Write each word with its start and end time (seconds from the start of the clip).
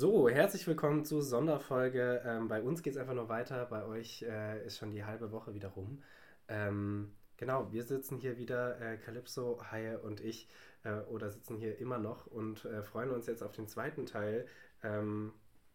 So, 0.00 0.28
herzlich 0.28 0.64
willkommen 0.68 1.04
zur 1.04 1.22
Sonderfolge. 1.22 2.22
Ähm, 2.24 2.46
bei 2.46 2.62
uns 2.62 2.84
geht 2.84 2.92
es 2.92 3.00
einfach 3.00 3.14
nur 3.14 3.28
weiter. 3.28 3.66
Bei 3.66 3.84
euch 3.84 4.22
äh, 4.22 4.64
ist 4.64 4.78
schon 4.78 4.92
die 4.92 5.04
halbe 5.04 5.32
Woche 5.32 5.54
wieder 5.54 5.70
rum. 5.70 6.04
Ähm, 6.46 7.16
genau, 7.36 7.72
wir 7.72 7.82
sitzen 7.82 8.16
hier 8.16 8.38
wieder, 8.38 8.80
äh, 8.80 8.96
Calypso, 8.98 9.60
Haie 9.72 9.98
und 9.98 10.20
ich, 10.20 10.46
äh, 10.84 11.00
oder 11.08 11.30
sitzen 11.30 11.56
hier 11.56 11.80
immer 11.80 11.98
noch 11.98 12.28
und 12.28 12.64
äh, 12.64 12.84
freuen 12.84 13.10
uns 13.10 13.26
jetzt 13.26 13.42
auf 13.42 13.50
den 13.50 13.66
zweiten 13.66 14.06
Teil 14.06 14.46
ähm, 14.84 15.32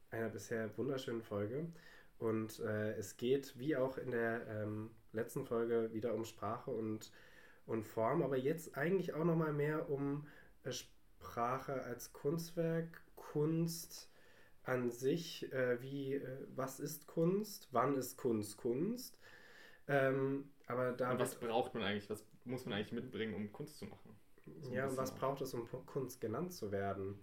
einer 0.10 0.30
bisher 0.30 0.70
wunderschönen 0.78 1.22
Folge. 1.22 1.68
Und 2.18 2.62
äh, 2.62 2.94
es 2.94 3.18
geht, 3.18 3.60
wie 3.60 3.76
auch 3.76 3.98
in 3.98 4.12
der 4.12 4.48
ähm, 4.48 4.92
letzten 5.12 5.46
Folge, 5.46 5.92
wieder 5.92 6.14
um 6.14 6.24
Sprache 6.24 6.72
und, 6.72 7.12
und 7.66 7.84
Form, 7.86 8.24
aber 8.24 8.38
jetzt 8.38 8.78
eigentlich 8.78 9.14
auch 9.16 9.26
nochmal 9.26 9.52
mehr 9.52 9.90
um 9.90 10.28
äh, 10.64 10.72
Sprache 10.72 11.84
als 11.84 12.14
Kunstwerk, 12.14 13.02
Kunst 13.18 14.13
an 14.64 14.90
sich, 14.92 15.52
äh, 15.52 15.82
wie, 15.82 16.16
äh, 16.16 16.48
was 16.56 16.80
ist 16.80 17.08
Kunst, 17.08 17.68
wann 17.72 17.96
ist 17.96 18.18
Kunst 18.18 18.58
Kunst. 18.58 19.18
Ähm, 19.88 20.50
aber 20.68 20.94
da 20.94 21.12
und 21.12 21.20
was 21.20 21.36
braucht 21.36 21.74
man 21.74 21.84
eigentlich, 21.84 22.10
was 22.10 22.24
muss 22.46 22.66
man 22.66 22.76
eigentlich 22.76 22.94
mitbringen, 22.94 23.34
um 23.34 23.52
Kunst 23.52 23.78
zu 23.78 23.86
machen? 23.86 24.16
So 24.62 24.74
ja, 24.74 24.88
und 24.88 24.98
was 24.98 25.12
auch. 25.12 25.18
braucht 25.18 25.42
es, 25.42 25.54
um 25.54 25.68
Kunst 25.86 26.22
genannt 26.22 26.54
zu 26.54 26.72
werden? 26.72 27.20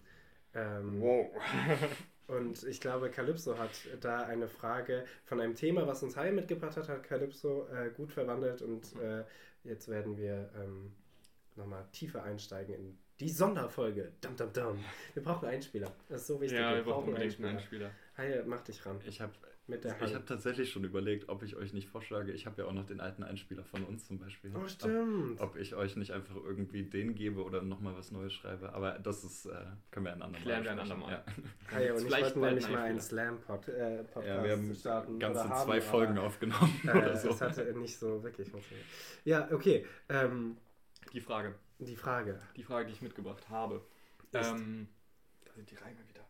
Ähm, 0.53 1.01
wow. 1.01 1.31
und 2.27 2.63
ich 2.63 2.79
glaube, 2.79 3.09
Calypso 3.09 3.57
hat 3.57 3.71
da 3.99 4.21
eine 4.21 4.47
Frage 4.47 5.05
von 5.25 5.39
einem 5.39 5.55
Thema, 5.55 5.87
was 5.87 6.03
uns 6.03 6.15
Hai 6.15 6.31
mitgebracht 6.31 6.77
hat, 6.77 6.89
hat 6.89 7.03
Calypso 7.03 7.67
äh, 7.69 7.89
gut 7.89 8.11
verwandelt 8.11 8.61
und 8.61 8.95
mhm. 8.95 9.01
äh, 9.01 9.23
jetzt 9.63 9.87
werden 9.87 10.17
wir 10.17 10.51
ähm, 10.55 10.93
nochmal 11.55 11.85
tiefer 11.91 12.23
einsteigen 12.23 12.75
in 12.75 12.97
die 13.19 13.29
Sonderfolge. 13.29 14.11
Dum, 14.21 14.35
dum, 14.35 14.51
dum. 14.53 14.79
Wir 15.13 15.23
brauchen 15.23 15.45
einen 15.45 15.55
Einspieler. 15.55 15.91
Das 16.09 16.21
ist 16.21 16.27
so 16.27 16.41
wichtig. 16.41 16.57
Ja, 16.57 16.71
wir, 16.71 16.77
wir 16.85 16.93
brauchen 16.93 17.13
einen 17.13 17.23
Einspieler. 17.23 17.49
Einspieler. 17.49 17.91
Hi, 18.17 18.41
mach 18.45 18.61
dich 18.61 18.85
ran. 18.85 18.99
Ich 19.05 19.21
habe 19.21 19.33
hab 19.69 20.25
tatsächlich 20.25 20.71
schon 20.71 20.83
überlegt, 20.83 21.29
ob 21.29 21.43
ich 21.43 21.55
euch 21.55 21.73
nicht 21.73 21.87
vorschlage. 21.87 22.31
Ich 22.31 22.45
habe 22.45 22.61
ja 22.61 22.67
auch 22.67 22.73
noch 22.73 22.85
den 22.85 22.99
alten 22.99 23.23
Einspieler 23.23 23.63
von 23.63 23.83
uns 23.83 24.05
zum 24.07 24.17
Beispiel. 24.19 24.51
Oh, 24.55 24.67
stimmt. 24.67 25.39
Ob, 25.39 25.51
ob 25.51 25.55
ich 25.55 25.75
euch 25.75 25.95
nicht 25.95 26.11
einfach 26.11 26.35
irgendwie 26.35 26.83
den 26.83 27.15
gebe 27.15 27.43
oder 27.43 27.61
nochmal 27.61 27.95
was 27.95 28.11
Neues 28.11 28.33
schreibe. 28.33 28.73
Aber 28.73 28.99
das 28.99 29.23
ist, 29.23 29.45
äh, 29.45 29.51
können 29.91 30.07
wir 30.07 30.13
einander 30.13 30.39
Klären 30.39 30.63
wir 30.63 30.71
einander 30.71 30.95
mal. 30.95 31.11
Ja. 31.11 31.25
Hi, 31.71 31.91
und 31.91 32.05
ich 32.05 32.11
wollte 32.11 32.39
nämlich 32.39 32.69
mal 32.69 32.81
einen 32.81 33.01
Slam-Podcast 33.01 33.77
äh, 33.77 34.27
ja, 34.27 34.43
wir 34.43 34.51
haben 34.51 34.75
starten. 34.75 35.19
ganze 35.19 35.43
zwei 35.43 35.79
haben, 35.79 35.81
Folgen 35.81 36.17
aber, 36.17 36.27
aufgenommen 36.27 36.81
äh, 36.85 36.89
oder 36.97 37.15
so. 37.15 37.29
Das 37.29 37.41
hatte 37.41 37.73
nicht 37.77 37.97
so 37.97 38.23
wirklich 38.23 38.49
funktioniert. 38.49 38.87
Ja, 39.25 39.47
okay. 39.51 39.85
Ähm, 40.09 40.57
die 41.13 41.21
Frage. 41.21 41.55
Die 41.87 41.95
Frage. 41.95 42.39
Die 42.55 42.63
Frage, 42.63 42.87
die 42.87 42.93
ich 42.93 43.01
mitgebracht 43.01 43.49
habe. 43.49 43.83
Ähm, 44.33 44.87
da 45.43 45.53
sind 45.53 45.71
die 45.71 45.75
Reime 45.75 46.07
wieder. 46.07 46.27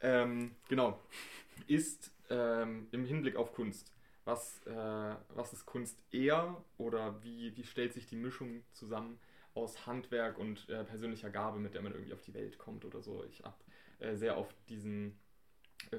Ähm, 0.00 0.56
genau. 0.68 1.00
Ist 1.68 2.10
ähm, 2.28 2.88
im 2.90 3.04
Hinblick 3.04 3.36
auf 3.36 3.52
Kunst, 3.52 3.92
was, 4.24 4.60
äh, 4.66 5.14
was 5.34 5.52
ist 5.52 5.64
Kunst 5.64 5.96
eher 6.10 6.62
oder 6.76 7.22
wie, 7.22 7.56
wie 7.56 7.62
stellt 7.62 7.92
sich 7.92 8.06
die 8.06 8.16
Mischung 8.16 8.64
zusammen 8.72 9.20
aus 9.54 9.86
Handwerk 9.86 10.38
und 10.38 10.68
äh, 10.68 10.82
persönlicher 10.84 11.30
Gabe, 11.30 11.60
mit 11.60 11.74
der 11.74 11.82
man 11.82 11.92
irgendwie 11.92 12.12
auf 12.12 12.22
die 12.22 12.34
Welt 12.34 12.58
kommt 12.58 12.84
oder 12.84 13.00
so? 13.00 13.24
Ich 13.24 13.44
habe 13.44 13.56
äh, 14.00 14.16
sehr 14.16 14.36
auf 14.36 14.52
diesen, 14.68 15.20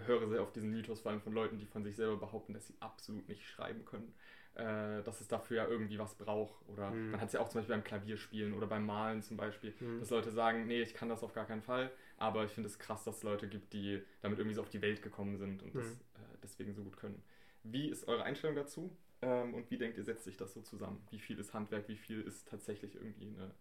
höre 0.06 0.28
sehr 0.28 0.42
auf 0.42 0.52
diesen 0.52 0.70
Mythos, 0.70 1.00
vor 1.00 1.12
allem 1.12 1.22
von 1.22 1.34
Leuten, 1.34 1.58
die 1.58 1.66
von 1.66 1.84
sich 1.84 1.96
selber 1.96 2.18
behaupten, 2.18 2.54
dass 2.54 2.68
sie 2.68 2.76
absolut 2.82 3.30
nicht 3.30 3.48
schreiben 3.48 3.86
können 3.86 4.14
äh, 4.56 5.02
dass 5.04 5.22
es 5.22 5.28
dafür 5.28 5.58
ja 5.58 5.68
irgendwie 5.68 5.98
was 5.98 6.16
braucht. 6.16 6.68
Oder 6.68 6.92
mhm. 6.92 7.12
man 7.12 7.22
hat 7.22 7.28
es 7.28 7.34
ja 7.34 7.40
auch 7.40 7.50
zum 7.50 7.60
Beispiel 7.60 7.76
beim 7.76 7.84
Klavierspielen 7.84 8.54
oder 8.54 8.68
beim 8.68 8.86
Malen 8.86 9.22
zum 9.22 9.38
Beispiel, 9.38 9.74
mhm. 9.80 10.00
dass 10.00 10.10
Leute 10.10 10.32
sagen, 10.32 10.68
nee, 10.68 10.82
ich 10.82 10.94
kann 10.94 11.10
das 11.10 11.24
auf 11.24 11.34
gar 11.34 11.46
keinen 11.46 11.62
Fall. 11.62 11.92
Aber 12.18 12.44
ich 12.44 12.52
finde 12.52 12.68
es 12.68 12.78
krass, 12.78 13.04
dass 13.04 13.18
es 13.18 13.24
Leute 13.24 13.48
gibt, 13.48 13.74
die 13.74 14.02
damit 14.22 14.40
irgendwie 14.40 14.56
so 14.56 14.62
auf 14.62 14.70
die 14.70 14.82
Welt 14.82 15.02
gekommen 15.02 15.38
sind 15.38 15.64
und 15.64 15.74
mhm. 15.74 15.80
das 15.80 15.94
äh, 15.94 16.38
deswegen 16.44 16.74
so 16.74 16.84
gut 16.84 16.98
können. 16.98 17.22
Wie 17.64 17.90
ist 17.90 18.08
eure 18.08 18.24
Einstellung 18.24 18.56
dazu? 18.56 18.96
Ähm, 19.22 19.54
und 19.54 19.70
wie 19.70 19.78
denkt 19.78 19.98
ihr, 19.98 20.04
setzt 20.04 20.26
sich 20.26 20.38
das 20.38 20.54
so 20.54 20.62
zusammen? 20.62 21.06
Wie 21.12 21.20
viel 21.20 21.40
ist 21.40 21.54
Handwerk, 21.54 21.88
wie 21.88 21.98
viel 21.98 22.22
ist 22.22 22.48
tatsächlich 22.48 22.96
irgendwie 22.96 23.28
eine, 23.28 23.54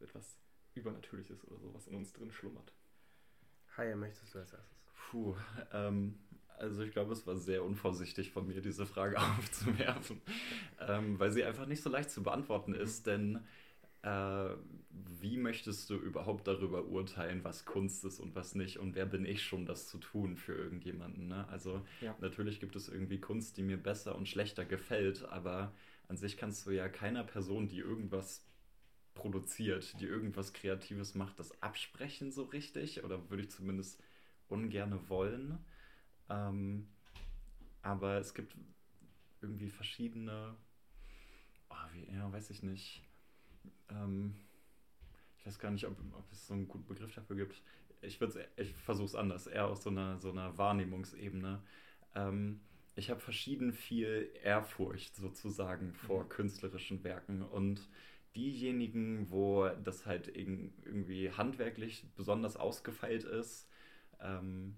etwas 0.00 0.38
Übernatürliches 0.74 1.46
oder 1.46 1.58
so, 1.58 1.74
was 1.74 1.86
in 1.86 1.94
uns 1.94 2.12
drin 2.12 2.30
schlummert? 2.30 2.72
Hi, 3.76 3.94
möchtest 3.94 4.34
du 4.34 4.38
als 4.38 4.52
erstes? 4.52 4.78
Puh, 5.10 5.36
ähm, 5.72 6.18
also 6.58 6.82
ich 6.82 6.92
glaube, 6.92 7.12
es 7.12 7.26
war 7.26 7.36
sehr 7.36 7.64
unvorsichtig 7.64 8.30
von 8.30 8.46
mir, 8.46 8.60
diese 8.60 8.86
Frage 8.86 9.18
aufzuwerfen, 9.38 10.20
ähm, 10.80 11.18
weil 11.18 11.30
sie 11.30 11.44
einfach 11.44 11.66
nicht 11.66 11.82
so 11.82 11.90
leicht 11.90 12.10
zu 12.10 12.22
beantworten 12.22 12.74
ist, 12.74 13.06
denn 13.06 13.40
äh, 14.02 14.50
wie 15.20 15.36
möchtest 15.36 15.90
du 15.90 15.96
überhaupt 15.96 16.46
darüber 16.46 16.86
urteilen, 16.86 17.42
was 17.42 17.64
Kunst 17.64 18.04
ist 18.04 18.20
und 18.20 18.34
was 18.34 18.54
nicht 18.54 18.78
und 18.78 18.94
wer 18.94 19.06
bin 19.06 19.24
ich 19.24 19.42
schon, 19.42 19.66
das 19.66 19.88
zu 19.88 19.98
tun 19.98 20.36
für 20.36 20.54
irgendjemanden? 20.54 21.28
Ne? 21.28 21.46
Also 21.48 21.84
ja. 22.00 22.14
natürlich 22.20 22.60
gibt 22.60 22.76
es 22.76 22.88
irgendwie 22.88 23.20
Kunst, 23.20 23.56
die 23.56 23.62
mir 23.62 23.76
besser 23.76 24.14
und 24.14 24.28
schlechter 24.28 24.64
gefällt, 24.64 25.24
aber 25.24 25.72
an 26.08 26.16
sich 26.16 26.36
kannst 26.36 26.66
du 26.66 26.70
ja 26.70 26.88
keiner 26.88 27.24
Person, 27.24 27.68
die 27.68 27.78
irgendwas 27.78 28.44
produziert, 29.14 30.00
die 30.00 30.06
irgendwas 30.06 30.52
Kreatives 30.52 31.14
macht, 31.14 31.38
das 31.38 31.60
absprechen 31.60 32.30
so 32.30 32.44
richtig 32.44 33.02
oder 33.04 33.28
würde 33.30 33.42
ich 33.42 33.50
zumindest 33.50 34.00
ungerne 34.48 35.08
wollen. 35.08 35.58
Ähm, 36.28 36.88
aber 37.82 38.18
es 38.18 38.34
gibt 38.34 38.54
irgendwie 39.40 39.70
verschiedene, 39.70 40.54
oh, 41.70 41.74
wie, 41.92 42.12
ja, 42.12 42.30
weiß 42.32 42.50
ich 42.50 42.62
nicht. 42.62 43.02
Ähm, 43.90 44.34
ich 45.38 45.46
weiß 45.46 45.58
gar 45.58 45.70
nicht, 45.70 45.86
ob, 45.86 45.96
ob 46.12 46.32
es 46.32 46.46
so 46.46 46.54
einen 46.54 46.68
guten 46.68 46.86
Begriff 46.86 47.14
dafür 47.14 47.36
gibt. 47.36 47.62
Ich, 48.00 48.20
ich 48.56 48.74
versuche 48.74 49.06
es 49.06 49.14
anders, 49.14 49.46
eher 49.46 49.66
aus 49.66 49.82
so 49.82 49.90
einer, 49.90 50.18
so 50.18 50.30
einer 50.30 50.56
Wahrnehmungsebene. 50.58 51.62
Ähm, 52.14 52.60
ich 52.94 53.10
habe 53.10 53.20
verschieden 53.20 53.72
viel 53.72 54.30
Ehrfurcht 54.42 55.14
sozusagen 55.14 55.94
vor 55.94 56.24
mhm. 56.24 56.28
künstlerischen 56.28 57.04
Werken 57.04 57.42
und 57.42 57.88
diejenigen, 58.34 59.30
wo 59.30 59.68
das 59.84 60.04
halt 60.04 60.28
irgendwie 60.34 61.30
handwerklich 61.30 62.04
besonders 62.16 62.56
ausgefeilt 62.56 63.24
ist, 63.24 63.68
ähm, 64.20 64.76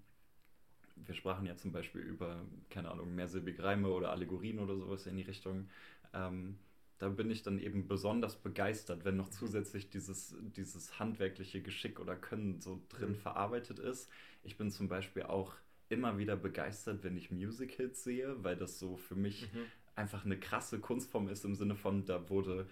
wir 1.07 1.15
sprachen 1.15 1.47
ja 1.47 1.57
zum 1.57 1.73
Beispiel 1.73 2.01
über, 2.01 2.45
keine 2.69 2.91
Ahnung, 2.91 3.15
mehrsilbige 3.15 3.63
Reime 3.63 3.89
oder 3.89 4.11
Allegorien 4.11 4.59
oder 4.59 4.77
sowas 4.77 5.07
in 5.07 5.17
die 5.17 5.23
Richtung. 5.23 5.69
Ähm, 6.13 6.59
da 6.99 7.09
bin 7.09 7.31
ich 7.31 7.43
dann 7.43 7.59
eben 7.59 7.89
besonders 7.89 8.37
begeistert, 8.37 9.05
wenn 9.05 9.17
noch 9.17 9.29
mhm. 9.29 9.33
zusätzlich 9.33 9.89
dieses, 9.89 10.37
dieses 10.55 10.99
handwerkliche 10.99 11.63
Geschick 11.63 11.99
oder 11.99 12.15
Können 12.15 12.61
so 12.61 12.83
drin 12.91 13.11
mhm. 13.11 13.17
verarbeitet 13.17 13.79
ist. 13.79 14.11
Ich 14.43 14.59
bin 14.59 14.71
zum 14.71 14.89
Beispiel 14.89 15.23
auch 15.23 15.55
immer 15.89 16.19
wieder 16.19 16.37
begeistert, 16.37 17.03
wenn 17.03 17.17
ich 17.17 17.31
Music-Hits 17.31 18.05
sehe, 18.05 18.45
weil 18.45 18.57
das 18.57 18.79
so 18.79 18.97
für 18.97 19.17
mich 19.17 19.53
mhm. 19.53 19.65
einfach 19.95 20.25
eine 20.25 20.39
krasse 20.39 20.79
Kunstform 20.79 21.29
ist 21.29 21.45
im 21.45 21.55
Sinne 21.55 21.75
von, 21.75 22.05
da 22.05 22.29
wurde 22.29 22.69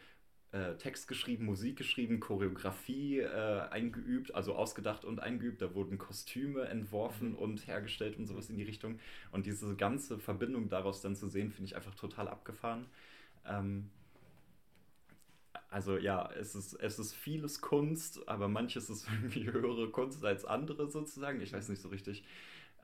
äh, 0.52 0.74
Text 0.76 1.08
geschrieben, 1.08 1.44
Musik 1.44 1.76
geschrieben, 1.76 2.20
Choreografie 2.20 3.20
äh, 3.20 3.60
eingeübt, 3.70 4.34
also 4.34 4.54
ausgedacht 4.54 5.04
und 5.04 5.20
eingeübt. 5.20 5.60
Da 5.60 5.74
wurden 5.74 5.98
Kostüme 5.98 6.62
entworfen 6.68 7.30
mhm. 7.30 7.36
und 7.36 7.66
hergestellt 7.66 8.16
und 8.18 8.26
sowas 8.26 8.48
in 8.48 8.56
die 8.56 8.62
Richtung. 8.62 8.98
Und 9.30 9.46
diese 9.46 9.76
ganze 9.76 10.18
Verbindung 10.18 10.68
daraus 10.68 11.02
dann 11.02 11.14
zu 11.14 11.28
sehen, 11.28 11.50
finde 11.50 11.66
ich 11.66 11.76
einfach 11.76 11.94
total 11.94 12.28
abgefahren. 12.28 12.86
Ähm, 13.46 13.90
also 15.70 15.98
ja, 15.98 16.30
es 16.32 16.54
ist, 16.54 16.74
es 16.74 16.98
ist 16.98 17.14
vieles 17.14 17.60
Kunst, 17.60 18.26
aber 18.26 18.48
manches 18.48 18.88
ist 18.88 19.06
irgendwie 19.22 19.44
höhere 19.52 19.90
Kunst 19.90 20.24
als 20.24 20.44
andere 20.44 20.90
sozusagen. 20.90 21.40
Ich 21.42 21.52
weiß 21.52 21.68
nicht 21.68 21.82
so 21.82 21.88
richtig. 21.88 22.24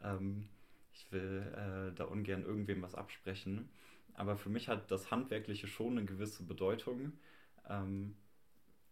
Ähm, 0.02 0.44
ich 0.92 1.10
will 1.10 1.42
äh, 1.56 1.94
da 1.94 2.04
ungern 2.04 2.44
irgendwem 2.44 2.82
was 2.82 2.94
absprechen. 2.94 3.68
Aber 4.12 4.36
für 4.36 4.48
mich 4.48 4.68
hat 4.68 4.90
das 4.90 5.10
Handwerkliche 5.10 5.66
schon 5.66 5.98
eine 5.98 6.04
gewisse 6.04 6.44
Bedeutung. 6.44 7.12
Ähm, 7.68 8.16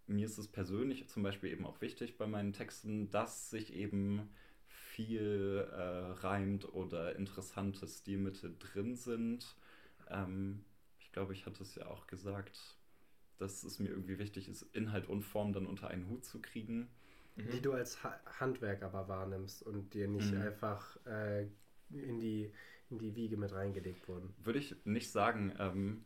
mir 0.06 0.26
ist 0.26 0.38
es 0.38 0.48
persönlich 0.48 1.08
zum 1.08 1.22
Beispiel 1.22 1.50
eben 1.50 1.66
auch 1.66 1.80
wichtig 1.80 2.18
bei 2.18 2.26
meinen 2.26 2.52
Texten, 2.52 3.10
dass 3.10 3.50
sich 3.50 3.74
eben 3.74 4.28
viel 4.66 5.68
äh, 5.72 5.80
reimt 6.20 6.72
oder 6.72 7.16
interessante 7.16 7.86
Stilmittel 7.86 8.54
drin 8.58 8.96
sind. 8.96 9.56
Ähm, 10.10 10.64
ich 10.98 11.12
glaube, 11.12 11.32
ich 11.32 11.46
hatte 11.46 11.62
es 11.62 11.74
ja 11.74 11.86
auch 11.86 12.06
gesagt, 12.06 12.76
dass 13.38 13.64
es 13.64 13.78
mir 13.78 13.88
irgendwie 13.88 14.18
wichtig 14.18 14.48
ist, 14.48 14.62
Inhalt 14.74 15.08
und 15.08 15.22
Form 15.22 15.52
dann 15.52 15.66
unter 15.66 15.88
einen 15.88 16.08
Hut 16.08 16.24
zu 16.24 16.40
kriegen. 16.40 16.88
Mhm. 17.36 17.50
Die 17.50 17.60
du 17.60 17.72
als 17.72 18.02
ha 18.04 18.20
Handwerk 18.38 18.82
aber 18.82 19.08
wahrnimmst 19.08 19.62
und 19.62 19.94
dir 19.94 20.08
nicht 20.08 20.32
mhm. 20.32 20.42
einfach 20.42 20.96
äh, 21.06 21.46
in, 21.90 22.20
die, 22.20 22.52
in 22.90 22.98
die 22.98 23.14
Wiege 23.14 23.36
mit 23.36 23.52
reingelegt 23.52 24.08
wurden. 24.08 24.34
Würde 24.38 24.58
ich 24.58 24.76
nicht 24.84 25.10
sagen. 25.10 25.54
Ähm, 25.58 26.04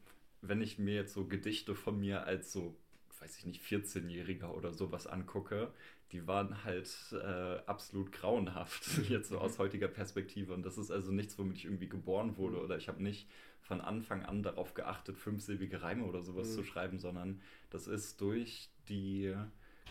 wenn 0.49 0.61
ich 0.61 0.79
mir 0.79 0.95
jetzt 0.95 1.15
so 1.15 1.27
Gedichte 1.27 1.75
von 1.75 1.99
mir 1.99 2.25
als 2.25 2.53
so, 2.53 2.77
weiß 3.21 3.39
ich 3.39 3.47
nicht, 3.47 3.63
14-Jähriger 3.63 4.49
oder 4.49 4.73
sowas 4.73 5.07
angucke, 5.07 5.73
die 6.13 6.27
waren 6.27 6.65
halt 6.65 6.89
äh, 7.13 7.59
absolut 7.67 8.13
grauenhaft, 8.13 8.99
jetzt 9.09 9.29
so 9.29 9.39
aus 9.39 9.59
heutiger 9.59 9.89
Perspektive. 9.89 10.55
Und 10.55 10.65
das 10.65 10.79
ist 10.79 10.91
also 10.91 11.13
nichts, 11.13 11.39
womit 11.39 11.57
ich 11.57 11.65
irgendwie 11.65 11.89
geboren 11.89 12.37
wurde 12.37 12.61
oder 12.61 12.77
ich 12.77 12.89
habe 12.89 13.03
nicht 13.03 13.29
von 13.61 13.81
Anfang 13.81 14.25
an 14.25 14.43
darauf 14.43 14.75
geachtet, 14.75 15.19
fünfsilbige 15.19 15.83
Reime 15.83 16.05
oder 16.05 16.23
sowas 16.23 16.51
mhm. 16.51 16.53
zu 16.53 16.65
schreiben, 16.65 16.99
sondern 16.99 17.41
das 17.71 17.89
ist 17.89 18.21
durch 18.21 18.71
die 18.89 19.35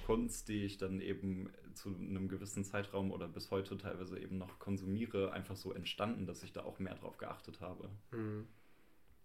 Kunst, 0.06 0.48
die 0.48 0.64
ich 0.64 0.78
dann 0.78 1.02
eben 1.02 1.50
zu 1.74 1.90
einem 1.90 2.30
gewissen 2.30 2.64
Zeitraum 2.64 3.12
oder 3.12 3.28
bis 3.28 3.52
heute 3.52 3.78
teilweise 3.78 4.20
eben 4.20 4.38
noch 4.38 4.60
konsumiere, 4.60 5.34
einfach 5.34 5.56
so 5.56 5.74
entstanden, 5.74 6.26
dass 6.26 6.44
ich 6.44 6.54
da 6.54 6.64
auch 6.64 6.80
mehr 6.80 6.96
drauf 6.96 7.18
geachtet 7.18 7.60
habe. 7.60 7.90
Mhm. 8.12 8.48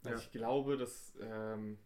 Also 0.02 0.16
ja. 0.16 0.22
ich 0.22 0.30
glaube, 0.30 0.76
dass 0.76 1.12
ähm, 1.20 1.78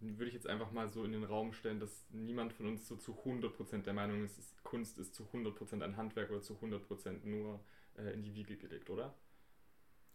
würde 0.00 0.28
ich 0.28 0.34
jetzt 0.34 0.46
einfach 0.46 0.72
mal 0.72 0.88
so 0.88 1.04
in 1.04 1.12
den 1.12 1.24
Raum 1.24 1.52
stellen, 1.52 1.78
dass 1.78 2.06
niemand 2.10 2.52
von 2.52 2.66
uns 2.66 2.88
so 2.88 2.96
zu 2.96 3.12
100% 3.12 3.82
der 3.82 3.92
Meinung 3.92 4.24
ist, 4.24 4.62
Kunst 4.64 4.98
ist 4.98 5.14
zu 5.14 5.24
100% 5.24 5.82
ein 5.82 5.96
Handwerk 5.96 6.30
oder 6.30 6.42
zu 6.42 6.54
100% 6.54 7.26
nur 7.26 7.62
äh, 7.98 8.12
in 8.12 8.22
die 8.22 8.34
Wiege 8.34 8.56
gelegt, 8.56 8.88
oder? 8.88 9.14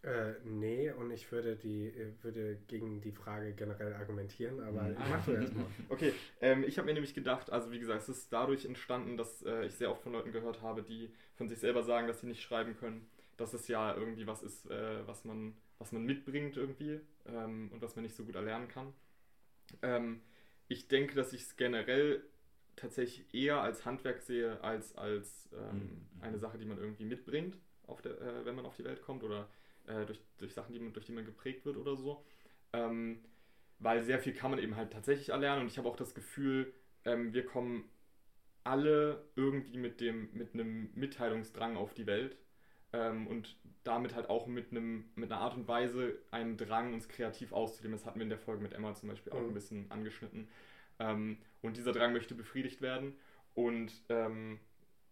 Äh, 0.02 0.34
nee, 0.44 0.90
und 0.90 1.10
ich 1.10 1.30
würde, 1.32 1.56
die, 1.56 1.92
würde 2.22 2.56
gegen 2.68 3.00
die 3.00 3.12
Frage 3.12 3.54
generell 3.54 3.94
argumentieren, 3.94 4.60
aber 4.60 4.82
mhm. 4.82 4.96
mach 5.10 5.24
du 5.26 5.32
erstmal. 5.32 5.66
Okay, 5.88 6.12
ähm, 6.40 6.64
ich 6.64 6.78
habe 6.78 6.86
mir 6.86 6.94
nämlich 6.94 7.14
gedacht, 7.14 7.50
also 7.50 7.72
wie 7.72 7.78
gesagt, 7.78 8.02
es 8.02 8.08
ist 8.08 8.32
dadurch 8.32 8.64
entstanden, 8.66 9.16
dass 9.16 9.42
äh, 9.42 9.66
ich 9.66 9.74
sehr 9.74 9.90
oft 9.90 10.02
von 10.02 10.12
Leuten 10.12 10.32
gehört 10.32 10.62
habe, 10.62 10.82
die 10.82 11.12
von 11.34 11.48
sich 11.48 11.58
selber 11.58 11.82
sagen, 11.82 12.06
dass 12.06 12.20
sie 12.20 12.26
nicht 12.26 12.42
schreiben 12.42 12.76
können, 12.76 13.08
dass 13.36 13.52
es 13.52 13.68
ja 13.68 13.94
irgendwie 13.96 14.26
was 14.26 14.42
ist, 14.42 14.70
äh, 14.70 15.06
was, 15.06 15.24
man, 15.24 15.56
was 15.78 15.92
man 15.92 16.04
mitbringt 16.04 16.56
irgendwie 16.56 17.00
ähm, 17.26 17.70
und 17.72 17.82
was 17.82 17.96
man 17.96 18.02
nicht 18.02 18.16
so 18.16 18.24
gut 18.24 18.34
erlernen 18.34 18.68
kann. 18.68 18.92
Ähm, 19.82 20.20
ich 20.68 20.88
denke, 20.88 21.14
dass 21.14 21.32
ich 21.32 21.42
es 21.42 21.56
generell 21.56 22.22
tatsächlich 22.76 23.32
eher 23.34 23.60
als 23.60 23.84
Handwerk 23.84 24.20
sehe, 24.20 24.62
als 24.62 24.96
als 24.96 25.48
ähm, 25.52 25.78
mhm. 25.78 26.22
eine 26.22 26.38
Sache, 26.38 26.58
die 26.58 26.66
man 26.66 26.78
irgendwie 26.78 27.04
mitbringt, 27.04 27.56
auf 27.86 28.02
der, 28.02 28.20
äh, 28.20 28.44
wenn 28.44 28.54
man 28.54 28.66
auf 28.66 28.76
die 28.76 28.84
Welt 28.84 29.02
kommt 29.02 29.22
oder 29.22 29.48
äh, 29.86 30.04
durch, 30.04 30.20
durch 30.38 30.52
Sachen, 30.52 30.72
die 30.72 30.80
man, 30.80 30.92
durch 30.92 31.06
die 31.06 31.12
man 31.12 31.24
geprägt 31.24 31.64
wird 31.64 31.76
oder 31.76 31.96
so. 31.96 32.24
Ähm, 32.72 33.24
weil 33.78 34.04
sehr 34.04 34.18
viel 34.18 34.32
kann 34.32 34.50
man 34.50 34.60
eben 34.60 34.76
halt 34.76 34.92
tatsächlich 34.92 35.30
erlernen 35.30 35.62
und 35.62 35.68
ich 35.68 35.78
habe 35.78 35.88
auch 35.88 35.96
das 35.96 36.14
Gefühl, 36.14 36.72
ähm, 37.04 37.32
wir 37.32 37.44
kommen 37.44 37.88
alle 38.64 39.24
irgendwie 39.36 39.78
mit 39.78 40.00
dem 40.00 40.30
mit 40.32 40.54
einem 40.54 40.90
Mitteilungsdrang 40.94 41.76
auf 41.76 41.94
die 41.94 42.06
Welt 42.06 42.36
ähm, 42.96 43.26
und 43.26 43.56
damit 43.84 44.14
halt 44.14 44.28
auch 44.30 44.46
mit 44.46 44.70
einem 44.70 45.04
mit 45.14 45.30
einer 45.30 45.40
Art 45.40 45.56
und 45.56 45.68
Weise 45.68 46.18
einen 46.30 46.56
Drang 46.56 46.92
uns 46.92 47.08
kreativ 47.08 47.52
auszuleben. 47.52 47.96
Das 47.96 48.06
hatten 48.06 48.18
wir 48.18 48.24
in 48.24 48.30
der 48.30 48.38
Folge 48.38 48.62
mit 48.62 48.72
Emma 48.72 48.94
zum 48.94 49.08
Beispiel 49.08 49.32
auch 49.32 49.40
mhm. 49.40 49.48
ein 49.48 49.54
bisschen 49.54 49.90
angeschnitten. 49.90 50.48
Ähm, 50.98 51.38
und 51.62 51.76
dieser 51.76 51.92
Drang 51.92 52.12
möchte 52.12 52.34
befriedigt 52.34 52.80
werden 52.80 53.14
und 53.54 53.92
ähm, 54.08 54.58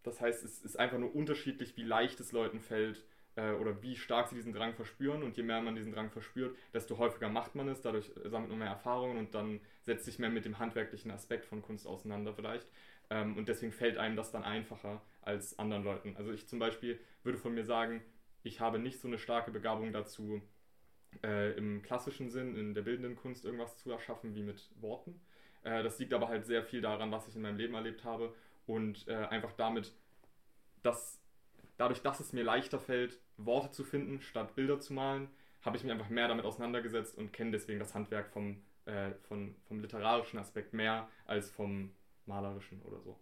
das 0.02 0.20
heißt, 0.20 0.44
es 0.44 0.62
ist 0.62 0.78
einfach 0.78 0.98
nur 0.98 1.14
unterschiedlich, 1.14 1.76
wie 1.76 1.82
leicht 1.82 2.20
es 2.20 2.32
Leuten 2.32 2.60
fällt, 2.60 3.04
äh, 3.36 3.52
oder 3.52 3.82
wie 3.82 3.96
stark 3.96 4.28
sie 4.28 4.36
diesen 4.36 4.52
Drang 4.52 4.74
verspüren. 4.74 5.22
Und 5.22 5.36
je 5.36 5.42
mehr 5.42 5.60
man 5.60 5.74
diesen 5.74 5.92
Drang 5.92 6.10
verspürt, 6.10 6.56
desto 6.72 6.98
häufiger 6.98 7.28
macht 7.28 7.54
man 7.54 7.68
es, 7.68 7.80
dadurch 7.80 8.10
sammelt 8.24 8.50
man 8.50 8.58
mehr 8.58 8.68
Erfahrungen 8.68 9.18
und 9.18 9.34
dann 9.34 9.60
setzt 9.82 10.04
sich 10.04 10.18
mehr 10.18 10.30
mit 10.30 10.44
dem 10.44 10.58
handwerklichen 10.58 11.10
Aspekt 11.10 11.46
von 11.46 11.62
Kunst 11.62 11.86
auseinander 11.86 12.34
vielleicht. 12.34 12.66
Ähm, 13.10 13.36
und 13.36 13.48
deswegen 13.48 13.72
fällt 13.72 13.98
einem 13.98 14.16
das 14.16 14.30
dann 14.32 14.44
einfacher 14.44 15.02
als 15.22 15.58
anderen 15.58 15.84
Leuten. 15.84 16.16
Also 16.16 16.32
ich 16.32 16.46
zum 16.48 16.58
Beispiel 16.58 16.98
würde 17.22 17.38
von 17.38 17.54
mir 17.54 17.64
sagen, 17.64 18.02
ich 18.42 18.60
habe 18.60 18.78
nicht 18.78 19.00
so 19.00 19.08
eine 19.08 19.18
starke 19.18 19.50
Begabung 19.50 19.92
dazu, 19.92 20.42
äh, 21.22 21.52
im 21.56 21.82
klassischen 21.82 22.30
Sinn, 22.30 22.56
in 22.56 22.74
der 22.74 22.82
bildenden 22.82 23.16
Kunst 23.16 23.44
irgendwas 23.44 23.76
zu 23.78 23.90
erschaffen 23.90 24.34
wie 24.34 24.42
mit 24.42 24.70
Worten. 24.80 25.20
Äh, 25.62 25.82
das 25.82 25.98
liegt 25.98 26.12
aber 26.12 26.28
halt 26.28 26.44
sehr 26.46 26.62
viel 26.62 26.80
daran, 26.80 27.10
was 27.10 27.28
ich 27.28 27.36
in 27.36 27.42
meinem 27.42 27.56
Leben 27.56 27.74
erlebt 27.74 28.04
habe 28.04 28.34
und 28.66 29.06
äh, 29.08 29.14
einfach 29.14 29.52
damit, 29.52 29.92
dass 30.82 31.20
dadurch, 31.76 32.02
dass 32.02 32.20
es 32.20 32.32
mir 32.32 32.44
leichter 32.44 32.78
fällt, 32.78 33.18
Worte 33.36 33.70
zu 33.70 33.84
finden, 33.84 34.20
statt 34.20 34.54
Bilder 34.54 34.80
zu 34.80 34.92
malen, 34.92 35.28
habe 35.62 35.76
ich 35.76 35.82
mich 35.82 35.92
einfach 35.92 36.10
mehr 36.10 36.28
damit 36.28 36.44
auseinandergesetzt 36.44 37.16
und 37.16 37.32
kenne 37.32 37.52
deswegen 37.52 37.78
das 37.78 37.94
Handwerk 37.94 38.28
vom, 38.30 38.62
äh, 38.84 39.12
von, 39.28 39.56
vom 39.66 39.80
literarischen 39.80 40.38
Aspekt 40.38 40.74
mehr 40.74 41.08
als 41.26 41.50
vom 41.50 41.90
malerischen 42.26 42.82
oder 42.82 43.00
so. 43.00 43.18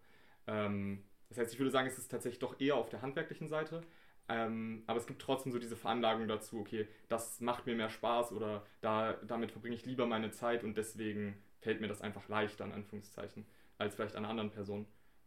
Ähm, 0.46 1.04
das 1.28 1.38
heißt, 1.38 1.52
ich 1.52 1.58
würde 1.58 1.70
sagen, 1.70 1.88
es 1.88 1.98
ist 1.98 2.10
tatsächlich 2.10 2.40
doch 2.40 2.60
eher 2.60 2.76
auf 2.76 2.90
der 2.90 3.02
handwerklichen 3.02 3.48
Seite. 3.48 3.82
Ähm, 4.28 4.84
aber 4.86 4.98
es 4.98 5.06
gibt 5.06 5.20
trotzdem 5.20 5.52
so 5.52 5.58
diese 5.58 5.76
Veranlagung 5.76 6.28
dazu, 6.28 6.60
okay, 6.60 6.86
das 7.08 7.40
macht 7.40 7.66
mir 7.66 7.74
mehr 7.74 7.90
Spaß 7.90 8.32
oder 8.32 8.64
da, 8.80 9.14
damit 9.26 9.50
verbringe 9.50 9.74
ich 9.74 9.84
lieber 9.84 10.06
meine 10.06 10.30
Zeit 10.30 10.64
und 10.64 10.76
deswegen 10.76 11.42
fällt 11.60 11.80
mir 11.80 11.88
das 11.88 12.00
einfach 12.00 12.28
leichter, 12.28 12.64
in 12.64 12.72
Anführungszeichen, 12.72 13.46
als 13.78 13.94
vielleicht 13.94 14.16
einer 14.16 14.28
anderen 14.28 14.50
Person. 14.50 14.86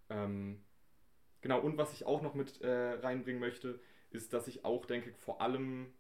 Ähm, 0.09 0.63
genau, 1.41 1.59
und 1.59 1.77
was 1.77 1.93
ich 1.93 2.05
auch 2.05 2.21
noch 2.21 2.35
mit 2.35 2.61
äh, 2.61 2.93
reinbringen 2.93 3.39
möchte, 3.39 3.79
ist, 4.11 4.33
dass 4.33 4.47
ich 4.47 4.63
auch 4.63 4.85
denke, 4.85 5.13
vor 5.13 5.41
allem, 5.41 5.93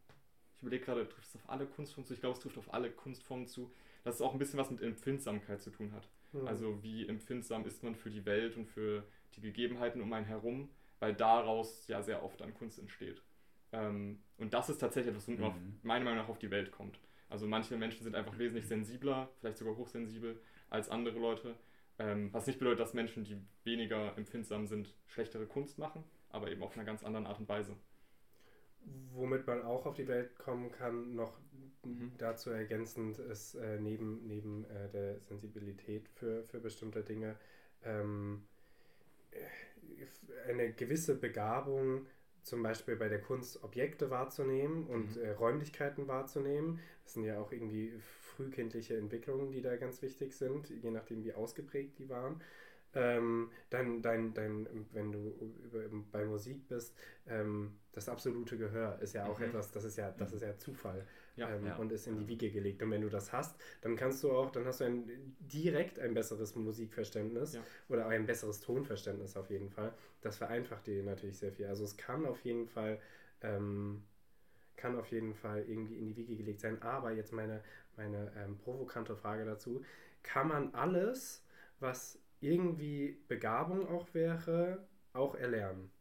ich 0.55 0.61
überlege 0.61 0.85
gerade, 0.85 1.07
trifft 1.07 1.27
es 1.27 1.35
auf 1.35 1.49
alle 1.49 1.65
Kunstformen 1.65 2.07
zu? 2.07 2.13
Ich 2.13 2.21
glaube, 2.21 2.33
es 2.33 2.39
trifft 2.39 2.57
auf 2.57 2.73
alle 2.73 2.91
Kunstformen 2.91 3.47
zu, 3.47 3.71
dass 4.03 4.15
es 4.15 4.21
auch 4.21 4.33
ein 4.33 4.39
bisschen 4.39 4.59
was 4.59 4.71
mit 4.71 4.81
Empfindsamkeit 4.81 5.61
zu 5.61 5.71
tun 5.71 5.91
hat. 5.91 6.07
Mhm. 6.41 6.47
Also 6.47 6.83
wie 6.83 7.07
empfindsam 7.07 7.65
ist 7.65 7.83
man 7.83 7.95
für 7.95 8.09
die 8.09 8.25
Welt 8.25 8.57
und 8.57 8.65
für 8.67 9.03
die 9.35 9.41
Gegebenheiten 9.41 10.01
um 10.01 10.11
einen 10.13 10.25
herum, 10.25 10.69
weil 10.99 11.13
daraus 11.13 11.87
ja 11.87 12.01
sehr 12.01 12.23
oft 12.23 12.39
dann 12.41 12.53
Kunst 12.53 12.79
entsteht. 12.79 13.21
Ähm, 13.71 14.19
und 14.37 14.53
das 14.53 14.69
ist 14.69 14.79
tatsächlich 14.79 15.13
etwas, 15.13 15.27
was 15.27 15.53
mhm. 15.55 15.79
meiner 15.83 16.05
Meinung 16.05 16.19
nach 16.19 16.29
auf 16.29 16.39
die 16.39 16.51
Welt 16.51 16.71
kommt. 16.71 16.99
Also 17.29 17.47
manche 17.47 17.75
Menschen 17.75 18.03
sind 18.03 18.15
einfach 18.15 18.37
wesentlich 18.37 18.67
sensibler, 18.67 19.29
vielleicht 19.39 19.57
sogar 19.57 19.75
hochsensibel 19.75 20.39
als 20.69 20.89
andere 20.89 21.19
Leute. 21.19 21.55
Ähm, 21.97 22.31
was 22.33 22.45
nicht 22.45 22.59
bedeutet, 22.59 22.81
dass 22.81 22.93
Menschen, 22.93 23.23
die 23.23 23.37
weniger 23.63 24.17
empfindsam 24.17 24.67
sind, 24.67 24.93
schlechtere 25.07 25.45
Kunst 25.45 25.79
machen, 25.79 26.03
aber 26.29 26.51
eben 26.51 26.61
auf 26.61 26.75
einer 26.75 26.85
ganz 26.85 27.03
anderen 27.03 27.25
Art 27.25 27.39
und 27.39 27.49
Weise 27.49 27.75
womit 29.13 29.47
man 29.47 29.63
auch 29.63 29.85
auf 29.85 29.95
die 29.95 30.07
Welt 30.07 30.37
kommen 30.37 30.71
kann, 30.71 31.15
noch 31.15 31.37
mhm. 31.83 32.11
dazu 32.17 32.49
ergänzend 32.49 33.19
ist 33.19 33.55
äh, 33.55 33.79
neben, 33.79 34.25
neben 34.27 34.65
äh, 34.65 34.89
der 34.89 35.19
Sensibilität 35.21 36.07
für, 36.09 36.43
für 36.43 36.59
bestimmte 36.59 37.03
Dinge 37.03 37.35
ähm, 37.83 38.43
äh, 39.31 40.49
eine 40.49 40.73
gewisse 40.73 41.15
Begabung, 41.15 42.05
zum 42.43 42.61
Beispiel 42.61 42.95
bei 42.95 43.09
der 43.09 43.21
Kunst 43.21 43.63
Objekte 43.63 44.09
wahrzunehmen 44.09 44.85
und 44.87 45.15
mhm. 45.15 45.23
äh, 45.23 45.31
Räumlichkeiten 45.31 46.07
wahrzunehmen. 46.07 46.79
Das 47.03 47.13
sind 47.13 47.23
ja 47.23 47.39
auch 47.39 47.51
irgendwie 47.51 47.93
frühkindliche 48.35 48.97
Entwicklungen, 48.97 49.51
die 49.51 49.61
da 49.61 49.75
ganz 49.77 50.01
wichtig 50.01 50.33
sind, 50.33 50.69
je 50.69 50.91
nachdem 50.91 51.23
wie 51.23 51.33
ausgeprägt 51.33 51.97
die 51.99 52.09
waren 52.09 52.41
ähm, 52.95 53.51
dein, 53.69 54.01
dein, 54.01 54.33
dein, 54.33 54.67
wenn 54.91 55.11
du 55.11 55.33
bei 56.11 56.25
Musik 56.25 56.67
bist, 56.67 56.95
ähm, 57.27 57.77
das 57.91 58.09
absolute 58.09 58.57
Gehör 58.57 58.99
ist 59.01 59.13
ja 59.13 59.25
auch 59.25 59.39
mhm. 59.39 59.45
etwas, 59.45 59.71
das 59.71 59.83
ist 59.83 59.97
ja, 59.97 60.11
das 60.11 60.31
mhm. 60.31 60.35
ist 60.35 60.41
ja 60.41 60.57
Zufall 60.57 61.05
ja, 61.35 61.49
ähm, 61.49 61.67
ja. 61.67 61.75
und 61.75 61.91
ist 61.91 62.07
in 62.07 62.17
die 62.17 62.27
Wiege 62.27 62.49
gelegt. 62.51 62.81
Und 62.81 62.91
wenn 62.91 63.01
du 63.01 63.09
das 63.09 63.31
hast, 63.31 63.55
dann 63.81 63.95
kannst 63.95 64.23
du 64.23 64.31
auch, 64.31 64.51
dann 64.51 64.65
hast 64.65 64.81
du 64.81 64.85
ein, 64.85 65.35
direkt 65.39 65.99
ein 65.99 66.13
besseres 66.13 66.55
Musikverständnis 66.55 67.55
ja. 67.55 67.63
oder 67.89 68.07
ein 68.07 68.25
besseres 68.25 68.59
Tonverständnis 68.61 69.37
auf 69.37 69.49
jeden 69.49 69.69
Fall. 69.69 69.93
Das 70.21 70.37
vereinfacht 70.37 70.87
dir 70.87 71.03
natürlich 71.03 71.37
sehr 71.37 71.51
viel. 71.51 71.67
Also 71.67 71.83
es 71.83 71.97
kann 71.97 72.25
auf 72.25 72.43
jeden 72.43 72.67
Fall 72.67 72.99
ähm, 73.41 74.03
kann 74.75 74.97
auf 74.97 75.07
jeden 75.11 75.33
Fall 75.33 75.63
irgendwie 75.67 75.97
in 75.97 76.05
die 76.05 76.15
Wiege 76.15 76.35
gelegt 76.35 76.59
sein. 76.59 76.81
Aber 76.81 77.11
jetzt 77.11 77.33
meine, 77.33 77.61
meine 77.95 78.31
ähm, 78.37 78.57
provokante 78.57 79.15
Frage 79.15 79.45
dazu. 79.45 79.83
Kann 80.23 80.47
man 80.47 80.73
alles, 80.73 81.43
was 81.79 82.19
irgendwie 82.45 83.17
Begabung 83.27 83.87
auch 83.87 84.13
wäre, 84.13 84.87
auch 85.13 85.35
erlernen. 85.35 85.91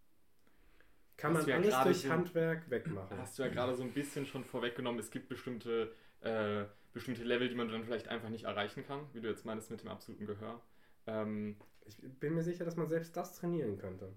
Kann 1.16 1.36
hast 1.36 1.46
man 1.46 1.62
ja 1.62 1.78
alles 1.78 1.84
durch 1.84 2.02
so, 2.02 2.10
Handwerk 2.10 2.68
wegmachen. 2.70 3.18
Hast 3.18 3.38
du 3.38 3.44
ja 3.44 3.48
gerade 3.48 3.74
so 3.74 3.82
ein 3.82 3.92
bisschen 3.92 4.26
schon 4.26 4.44
vorweggenommen, 4.44 5.00
es 5.00 5.10
gibt 5.10 5.28
bestimmte, 5.28 5.92
äh, 6.20 6.64
bestimmte 6.92 7.22
Level, 7.22 7.48
die 7.48 7.54
man 7.54 7.68
dann 7.68 7.84
vielleicht 7.84 8.08
einfach 8.08 8.28
nicht 8.28 8.44
erreichen 8.44 8.84
kann, 8.84 9.00
wie 9.12 9.20
du 9.20 9.28
jetzt 9.28 9.44
meinst 9.44 9.70
mit 9.70 9.82
dem 9.82 9.88
absoluten 9.88 10.26
Gehör. 10.26 10.60
Ähm, 11.06 11.56
ich 11.84 11.96
bin 11.98 12.34
mir 12.34 12.42
sicher, 12.42 12.64
dass 12.64 12.76
man 12.76 12.88
selbst 12.88 13.16
das 13.16 13.34
trainieren 13.34 13.78
könnte. 13.78 14.12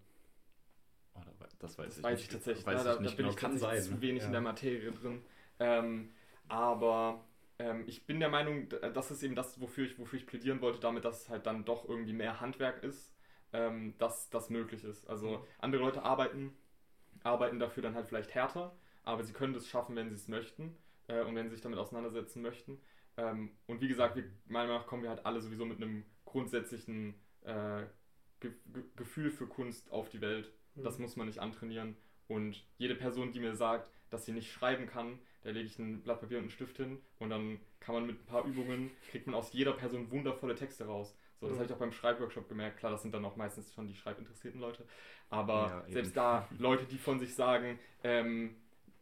Oh, 1.14 1.22
das 1.26 1.40
weiß 1.40 1.58
das 1.60 1.98
ich 1.98 2.04
weiß 2.04 2.14
nicht. 2.14 2.22
Ich 2.24 2.30
tatsächlich. 2.30 2.66
Weiß 2.66 2.84
da, 2.84 2.94
ich 2.96 3.00
nicht 3.02 3.14
da 3.14 3.16
bin 3.16 3.26
genau. 3.26 3.30
ich 3.30 3.38
kann 3.38 3.58
sein. 3.58 3.82
zu 3.82 4.02
wenig 4.02 4.22
ja. 4.22 4.28
in 4.28 4.32
der 4.32 4.42
Materie 4.42 4.92
drin. 4.92 5.22
Ähm, 5.60 6.12
aber 6.48 7.27
ähm, 7.60 7.84
ich 7.88 8.06
bin 8.06 8.20
der 8.20 8.30
Meinung, 8.30 8.70
das 8.70 9.12
ist 9.12 9.24
eben 9.24 9.36
das, 9.36 9.60
wofür 9.60 9.86
ich, 9.86 9.98
wofür 9.98 10.20
ich 10.20 10.28
plädieren 10.28 10.62
wollte, 10.62 10.80
damit, 10.80 11.06
dass 11.06 11.24
es 11.24 11.30
halt 11.30 11.46
dann 11.46 11.66
doch 11.66 11.88
irgendwie 11.88 12.14
mehr 12.14 12.40
Handwerk 12.40 12.84
ist, 12.84 13.14
ähm, 13.54 13.96
dass 13.98 14.30
das 14.30 14.50
möglich 14.50 14.84
ist. 14.84 15.08
Also 15.10 15.38
mhm. 15.38 15.44
andere 15.60 15.82
Leute 15.82 16.04
arbeiten, 16.04 16.56
arbeiten 17.24 17.60
dafür 17.60 17.84
dann 17.84 17.96
halt 17.96 18.08
vielleicht 18.08 18.36
härter, 18.36 18.76
aber 19.04 19.24
sie 19.24 19.34
können 19.34 19.54
das 19.54 19.68
schaffen, 19.68 19.96
wenn 19.96 20.10
sie 20.10 20.16
es 20.16 20.28
möchten 20.28 20.78
äh, 21.08 21.24
und 21.24 21.36
wenn 21.36 21.48
sie 21.48 21.56
sich 21.56 21.62
damit 21.62 21.80
auseinandersetzen 21.80 22.42
möchten. 22.42 22.80
Ähm, 23.18 23.58
und 23.66 23.82
wie 23.82 23.88
gesagt, 23.88 24.16
wir, 24.16 24.24
meiner 24.46 24.68
Meinung 24.68 24.82
nach 24.82 24.88
kommen 24.88 25.04
wir 25.04 25.10
halt 25.10 25.26
alle 25.26 25.42
sowieso 25.42 25.66
mit 25.66 25.78
einem 25.78 26.06
grundsätzlichen 26.26 27.16
äh, 27.42 27.84
Ge 28.40 28.52
Ge 28.72 28.84
Gefühl 28.96 29.32
für 29.32 29.48
Kunst 29.48 29.92
auf 29.92 30.10
die 30.10 30.22
Welt. 30.22 30.52
Mhm. 30.76 30.84
Das 30.84 31.00
muss 31.00 31.16
man 31.16 31.26
nicht 31.26 31.40
antrainieren. 31.40 31.98
Und 32.28 32.68
jede 32.78 32.94
Person, 32.96 33.32
die 33.32 33.40
mir 33.40 33.56
sagt, 33.56 33.90
dass 34.10 34.26
sie 34.26 34.34
nicht 34.34 34.52
schreiben 34.52 34.86
kann, 34.86 35.20
da 35.44 35.52
lege 35.52 35.68
ich 35.68 35.80
ein 35.80 36.02
Blatt 36.02 36.20
Papier 36.20 36.38
und 36.38 36.44
einen 36.44 36.52
Stift 36.52 36.78
hin 36.78 37.00
und 37.20 37.30
dann 37.30 37.60
kann 37.80 37.96
man 37.96 38.06
mit 38.06 38.20
ein 38.20 38.26
paar 38.26 38.46
Übungen, 38.46 38.92
kriegt 39.12 39.28
man 39.28 39.36
aus 39.36 39.54
jeder 39.54 39.74
Person 39.74 40.12
wundervolle 40.12 40.56
Texte 40.56 40.86
raus. 40.86 41.16
So, 41.40 41.48
das 41.48 41.56
mhm. 41.56 41.60
habe 41.60 41.68
ich 41.68 41.74
auch 41.74 41.80
beim 41.80 41.92
Schreibworkshop 41.92 42.50
gemerkt. 42.50 42.78
Klar, 42.78 42.92
das 42.92 43.04
sind 43.04 43.14
dann 43.14 43.24
auch 43.24 43.36
meistens 43.36 43.74
schon 43.74 43.88
die 43.88 43.96
schreibinteressierten 43.96 44.60
Leute. 44.60 44.86
Aber 45.30 45.84
ja, 45.88 45.94
selbst 45.94 46.18
da 46.18 46.48
Leute, 46.58 46.86
die 46.86 46.98
von 46.98 47.20
sich 47.20 47.36
sagen, 47.36 47.80
ähm, 48.04 48.56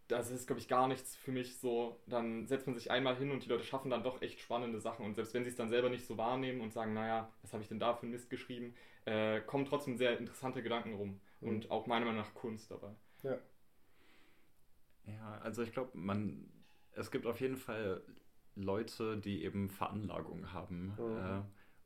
das 0.07 0.29
ist, 0.29 0.45
glaube 0.45 0.59
ich, 0.59 0.67
gar 0.67 0.87
nichts 0.87 1.15
für 1.15 1.31
mich 1.31 1.57
so. 1.57 1.99
Dann 2.07 2.45
setzt 2.45 2.67
man 2.67 2.75
sich 2.75 2.91
einmal 2.91 3.15
hin 3.15 3.31
und 3.31 3.43
die 3.43 3.49
Leute 3.49 3.63
schaffen 3.63 3.89
dann 3.89 4.03
doch 4.03 4.21
echt 4.21 4.39
spannende 4.39 4.79
Sachen. 4.79 5.05
Und 5.05 5.15
selbst 5.15 5.33
wenn 5.33 5.43
sie 5.43 5.49
es 5.49 5.55
dann 5.55 5.69
selber 5.69 5.89
nicht 5.89 6.05
so 6.05 6.17
wahrnehmen 6.17 6.61
und 6.61 6.73
sagen, 6.73 6.93
naja, 6.93 7.31
was 7.41 7.53
habe 7.53 7.63
ich 7.63 7.69
denn 7.69 7.79
da 7.79 7.93
für 7.93 8.03
einen 8.03 8.11
Mist 8.11 8.29
geschrieben, 8.29 8.75
äh, 9.05 9.41
kommen 9.41 9.65
trotzdem 9.65 9.97
sehr 9.97 10.17
interessante 10.17 10.61
Gedanken 10.61 10.93
rum. 10.93 11.19
Mhm. 11.41 11.47
Und 11.47 11.71
auch 11.71 11.87
meiner 11.87 12.05
Meinung 12.05 12.21
nach 12.21 12.33
Kunst 12.33 12.69
dabei. 12.69 12.91
Ja. 13.23 13.37
Ja, 15.07 15.39
also 15.39 15.61
ich 15.63 15.71
glaube, 15.71 15.97
man, 15.97 16.49
es 16.91 17.11
gibt 17.11 17.25
auf 17.25 17.39
jeden 17.39 17.57
Fall 17.57 18.01
Leute, 18.55 19.17
die 19.17 19.43
eben 19.43 19.69
Veranlagung 19.69 20.53
haben, 20.53 20.95
mhm. 20.97 21.17
äh, 21.17 21.41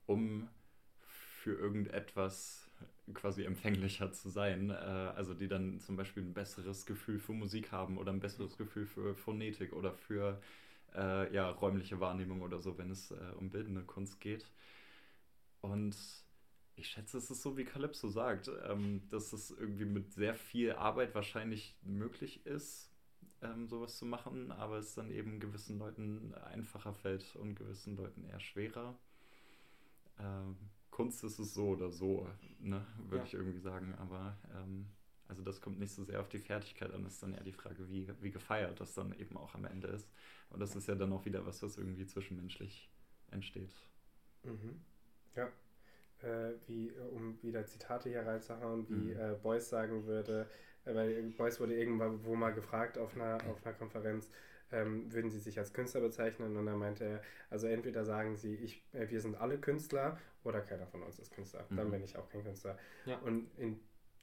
um 0.06 0.50
für 1.00 1.54
irgendetwas 1.54 2.70
quasi 3.14 3.44
empfänglicher 3.44 4.12
zu 4.12 4.30
sein. 4.30 4.70
Äh, 4.70 4.74
also 4.74 5.34
die 5.34 5.48
dann 5.48 5.80
zum 5.80 5.96
Beispiel 5.96 6.24
ein 6.24 6.34
besseres 6.34 6.86
Gefühl 6.86 7.20
für 7.20 7.34
Musik 7.34 7.72
haben 7.72 7.98
oder 7.98 8.12
ein 8.12 8.20
besseres 8.20 8.58
Gefühl 8.58 8.86
für 8.86 9.16
Phonetik 9.16 9.74
oder 9.74 9.94
für 9.94 10.42
äh, 10.96 11.34
ja, 11.34 11.50
räumliche 11.50 12.00
Wahrnehmung 12.00 12.42
oder 12.42 12.60
so, 12.60 12.78
wenn 12.78 12.92
es 12.92 13.12
äh, 13.12 13.16
um 13.38 13.50
bildende 13.50 13.84
Kunst 13.84 14.20
geht. 14.20 14.50
Und 15.62 15.96
ich 16.76 16.88
schätze, 16.88 17.18
es 17.18 17.30
ist 17.30 17.42
so, 17.42 17.58
wie 17.58 17.66
Calypso 17.66 18.08
sagt, 18.08 18.50
ähm, 18.66 19.08
dass 19.10 19.34
es 19.34 19.52
irgendwie 19.52 19.86
mit 19.86 20.14
sehr 20.14 20.36
viel 20.36 20.74
Arbeit 20.74 21.14
wahrscheinlich 21.14 21.76
möglich 21.82 22.46
ist, 22.46 22.89
ähm, 23.42 23.68
sowas 23.68 23.98
zu 23.98 24.06
machen, 24.06 24.52
aber 24.52 24.78
es 24.78 24.96
dann 24.96 25.12
eben 25.12 25.40
gewissen 25.40 25.80
Leuten 25.80 26.34
einfacher 26.36 26.94
fällt 26.94 27.36
und 27.36 27.56
gewissen 27.56 27.96
Leuten 27.96 28.24
eher 28.24 28.40
schwerer. 28.40 28.98
Ähm, 30.20 30.58
Kunst 30.92 31.24
ist 31.24 31.40
es 31.40 31.54
so 31.54 31.70
oder 31.70 31.92
so, 31.92 32.28
ne, 32.60 32.86
würde 33.04 33.18
ja. 33.18 33.24
ich 33.24 33.34
irgendwie 33.34 33.60
sagen. 33.60 33.96
Aber 33.96 34.38
ähm, 34.54 34.88
also 35.30 35.44
das 35.44 35.62
kommt 35.62 35.80
nicht 35.80 35.94
so 35.94 36.04
sehr 36.04 36.20
auf 36.20 36.28
die 36.28 36.40
Fertigkeit 36.40 36.92
an, 36.94 37.06
ist 37.06 37.22
dann 37.22 37.34
eher 37.34 37.44
die 37.44 37.54
Frage, 37.54 37.88
wie, 37.90 38.08
wie 38.20 38.32
gefeiert 38.32 38.80
das 38.82 38.96
dann 38.96 39.14
eben 39.18 39.38
auch 39.38 39.54
am 39.54 39.66
Ende 39.66 39.88
ist. 39.88 40.10
Und 40.50 40.60
das 40.60 40.76
ist 40.76 40.88
ja 40.88 40.96
dann 40.96 41.14
auch 41.14 41.24
wieder 41.26 41.46
was, 41.46 41.62
was 41.62 41.78
irgendwie 41.78 42.06
zwischenmenschlich 42.06 42.90
entsteht. 43.32 43.74
Mhm. 44.44 44.82
Ja. 45.36 45.50
Äh, 46.22 46.56
wie, 46.68 46.92
um 47.12 47.42
wieder 47.42 47.66
Zitate 47.66 48.10
hier 48.10 48.26
reinzuhauen, 48.26 48.90
wie 48.90 49.14
mhm. 49.14 49.20
äh, 49.20 49.36
Beuys 49.42 49.70
sagen 49.70 50.06
würde, 50.06 50.50
weil 50.86 51.24
Beuys 51.38 51.60
wurde 51.60 51.76
irgendwann 51.76 52.24
wo 52.26 52.36
mal 52.36 52.54
gefragt 52.54 52.98
auf 52.98 53.16
einer, 53.16 53.38
auf 53.50 53.66
einer 53.66 53.76
Konferenz, 53.76 54.30
ähm, 54.72 55.12
würden 55.12 55.32
Sie 55.32 55.40
sich 55.40 55.58
als 55.58 55.74
Künstler 55.74 56.02
bezeichnen? 56.02 56.56
Und 56.56 56.66
dann 56.66 56.78
meinte 56.78 57.04
er, 57.04 57.22
also 57.50 57.68
entweder 57.68 58.06
sagen 58.06 58.38
Sie, 58.38 58.56
ich, 58.56 58.84
äh, 58.94 59.10
wir 59.10 59.22
sind 59.22 59.36
alle 59.36 59.58
Künstler 59.58 60.20
oder 60.44 60.62
keiner 60.62 60.88
von 60.88 61.02
uns 61.04 61.20
ist 61.20 61.32
Künstler. 61.32 61.66
Mhm. 61.70 61.76
Dann 61.76 61.92
bin 61.92 62.04
ich 62.04 62.18
auch 62.18 62.30
kein 62.30 62.44
Künstler. 62.44 62.78
Ja. 63.06 63.18
Und 63.20 63.50
in 63.58 63.80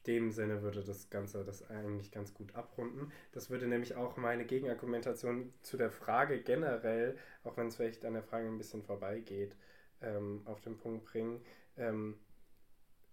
dem 0.07 0.31
Sinne 0.31 0.63
würde 0.63 0.85
das 0.85 1.11
Ganze 1.11 1.45
das 1.45 1.69
eigentlich 1.69 2.13
ganz 2.13 2.33
gut 2.33 2.55
abrunden. 2.55 3.11
Das 3.33 3.51
würde 3.51 3.67
nämlich 3.67 3.97
auch 3.97 4.17
meine 4.17 4.45
Gegenargumentation 4.45 5.53
zu 5.63 5.77
der 5.77 5.91
Frage 5.91 6.41
generell, 6.43 7.19
auch 7.43 7.57
wenn 7.57 7.67
es 7.69 7.77
vielleicht 7.77 8.05
an 8.05 8.15
der 8.15 8.23
Frage 8.23 8.47
ein 8.47 8.59
bisschen 8.59 8.83
vorbeigeht, 8.83 9.57
ähm, 10.01 10.43
auf 10.45 10.61
den 10.61 10.77
Punkt 10.77 11.05
bringen. 11.07 11.45
Ähm, 11.77 12.17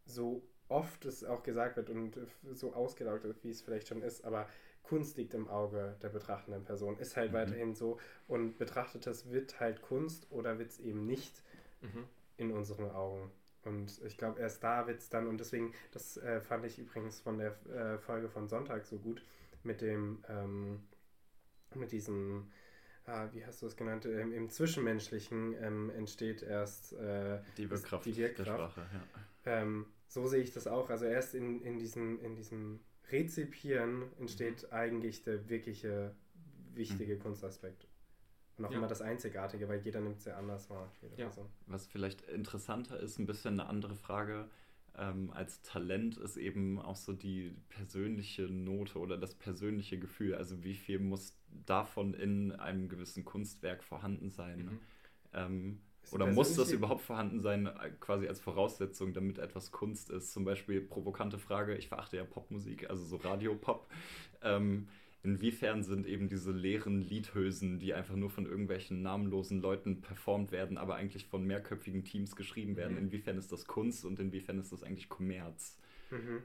so 0.05 0.47
oft 0.69 1.05
es 1.05 1.23
auch 1.23 1.43
gesagt 1.43 1.77
wird 1.77 1.89
und 1.89 2.17
so 2.53 2.73
ausgelaugt 2.73 3.25
ist, 3.25 3.43
wie 3.43 3.49
es 3.49 3.61
vielleicht 3.61 3.87
schon 3.87 4.01
ist, 4.01 4.23
aber 4.25 4.47
Kunst 4.83 5.17
liegt 5.17 5.33
im 5.33 5.47
Auge 5.47 5.95
der 6.01 6.09
betrachtenden 6.09 6.63
Person, 6.63 6.97
ist 6.97 7.15
halt 7.15 7.31
mhm. 7.31 7.35
weiterhin 7.35 7.75
so 7.75 7.99
und 8.27 8.57
betrachtetes 8.57 9.31
wird 9.31 9.59
halt 9.59 9.81
Kunst 9.81 10.27
oder 10.29 10.59
wird 10.59 10.71
es 10.71 10.79
eben 10.79 11.05
nicht 11.05 11.41
mhm. 11.81 12.05
in 12.37 12.51
unseren 12.51 12.91
Augen. 12.91 13.31
Und 13.63 14.01
ich 14.03 14.17
glaube, 14.17 14.41
erst 14.41 14.63
da 14.63 14.87
wird 14.87 14.99
es 14.99 15.09
dann, 15.09 15.27
und 15.27 15.39
deswegen, 15.39 15.73
das 15.91 16.17
äh, 16.17 16.41
fand 16.41 16.65
ich 16.65 16.77
übrigens 16.79 17.21
von 17.21 17.37
der 17.37 17.55
äh, 17.67 17.97
Folge 17.97 18.27
von 18.27 18.49
Sonntag 18.49 18.85
so 18.85 18.97
gut, 18.97 19.23
mit 19.63 19.79
dem, 19.81 20.21
ähm, 20.27 20.83
mit 21.73 21.93
diesem, 21.93 22.51
ah, 23.05 23.29
wie 23.31 23.45
hast 23.45 23.61
du 23.61 23.67
es 23.67 23.77
genannt, 23.77 24.05
ähm, 24.05 24.33
im 24.33 24.49
Zwischenmenschlichen 24.49 25.55
ähm, 25.61 25.89
entsteht 25.91 26.43
erst 26.43 26.91
äh, 26.93 27.39
die 27.57 27.69
Wirkkraft, 27.69 28.05
die 28.05 28.17
Wirkkraft. 28.17 28.49
der 28.49 28.53
Sprache. 28.53 28.81
Ja. 28.81 29.61
Ähm, 29.61 29.85
so 30.13 30.27
sehe 30.27 30.41
ich 30.41 30.51
das 30.51 30.67
auch. 30.67 30.89
Also 30.89 31.05
erst 31.05 31.33
in, 31.33 31.61
in, 31.63 31.79
diesem, 31.79 32.19
in 32.21 32.35
diesem 32.35 32.79
Rezipieren 33.11 34.03
entsteht 34.19 34.63
mhm. 34.63 34.73
eigentlich 34.73 35.23
der 35.23 35.49
wirkliche, 35.49 36.15
wichtige 36.73 37.15
mhm. 37.15 37.19
Kunstaspekt. 37.19 37.87
Und 38.57 38.65
auch 38.65 38.71
ja. 38.71 38.77
immer 38.77 38.87
das 38.87 39.01
Einzigartige, 39.01 39.67
weil 39.67 39.79
jeder 39.79 39.99
nimmt 40.01 40.19
es 40.19 40.25
ja 40.25 40.37
anders 40.37 40.69
wahr. 40.69 40.91
Ja. 41.17 41.31
Was 41.65 41.87
vielleicht 41.87 42.21
interessanter 42.29 42.99
ist, 42.99 43.17
ein 43.17 43.25
bisschen 43.25 43.59
eine 43.59 43.67
andere 43.67 43.95
Frage 43.95 44.47
ähm, 44.95 45.31
als 45.31 45.61
Talent 45.63 46.17
ist 46.17 46.37
eben 46.37 46.79
auch 46.79 46.95
so 46.95 47.13
die 47.13 47.55
persönliche 47.69 48.43
Note 48.43 48.99
oder 48.99 49.17
das 49.17 49.33
persönliche 49.33 49.97
Gefühl. 49.97 50.35
Also 50.35 50.63
wie 50.63 50.75
viel 50.75 50.99
muss 50.99 51.35
davon 51.65 52.13
in 52.13 52.51
einem 52.51 52.89
gewissen 52.89 53.25
Kunstwerk 53.25 53.83
vorhanden 53.83 54.29
sein? 54.29 54.65
Mhm. 54.65 54.79
Ähm, 55.33 55.81
oder 56.11 56.27
muss 56.27 56.55
das 56.55 56.71
überhaupt 56.71 57.01
vorhanden 57.01 57.41
sein, 57.41 57.67
äh, 57.67 57.89
quasi 57.99 58.27
als 58.27 58.39
Voraussetzung, 58.39 59.13
damit 59.13 59.39
etwas 59.39 59.71
Kunst 59.71 60.09
ist? 60.09 60.31
Zum 60.31 60.45
Beispiel 60.45 60.81
provokante 60.81 61.39
Frage, 61.39 61.75
ich 61.75 61.87
verachte 61.87 62.17
ja 62.17 62.23
Popmusik, 62.23 62.89
also 62.89 63.03
so 63.03 63.17
Radiopop. 63.17 63.87
Ähm, 64.41 64.87
inwiefern 65.23 65.83
sind 65.83 66.05
eben 66.05 66.27
diese 66.27 66.51
leeren 66.51 67.01
Liedhülsen, 67.01 67.79
die 67.79 67.93
einfach 67.93 68.15
nur 68.15 68.29
von 68.29 68.45
irgendwelchen 68.45 69.01
namenlosen 69.01 69.61
Leuten 69.61 70.01
performt 70.01 70.51
werden, 70.51 70.77
aber 70.77 70.95
eigentlich 70.95 71.25
von 71.25 71.45
mehrköpfigen 71.45 72.03
Teams 72.03 72.35
geschrieben 72.35 72.75
werden, 72.75 72.93
mhm. 72.93 73.05
inwiefern 73.05 73.37
ist 73.37 73.51
das 73.51 73.65
Kunst 73.65 74.05
und 74.05 74.19
inwiefern 74.19 74.59
ist 74.59 74.71
das 74.71 74.83
eigentlich 74.83 75.09
Kommerz? 75.09 75.77
Mhm. 76.11 76.43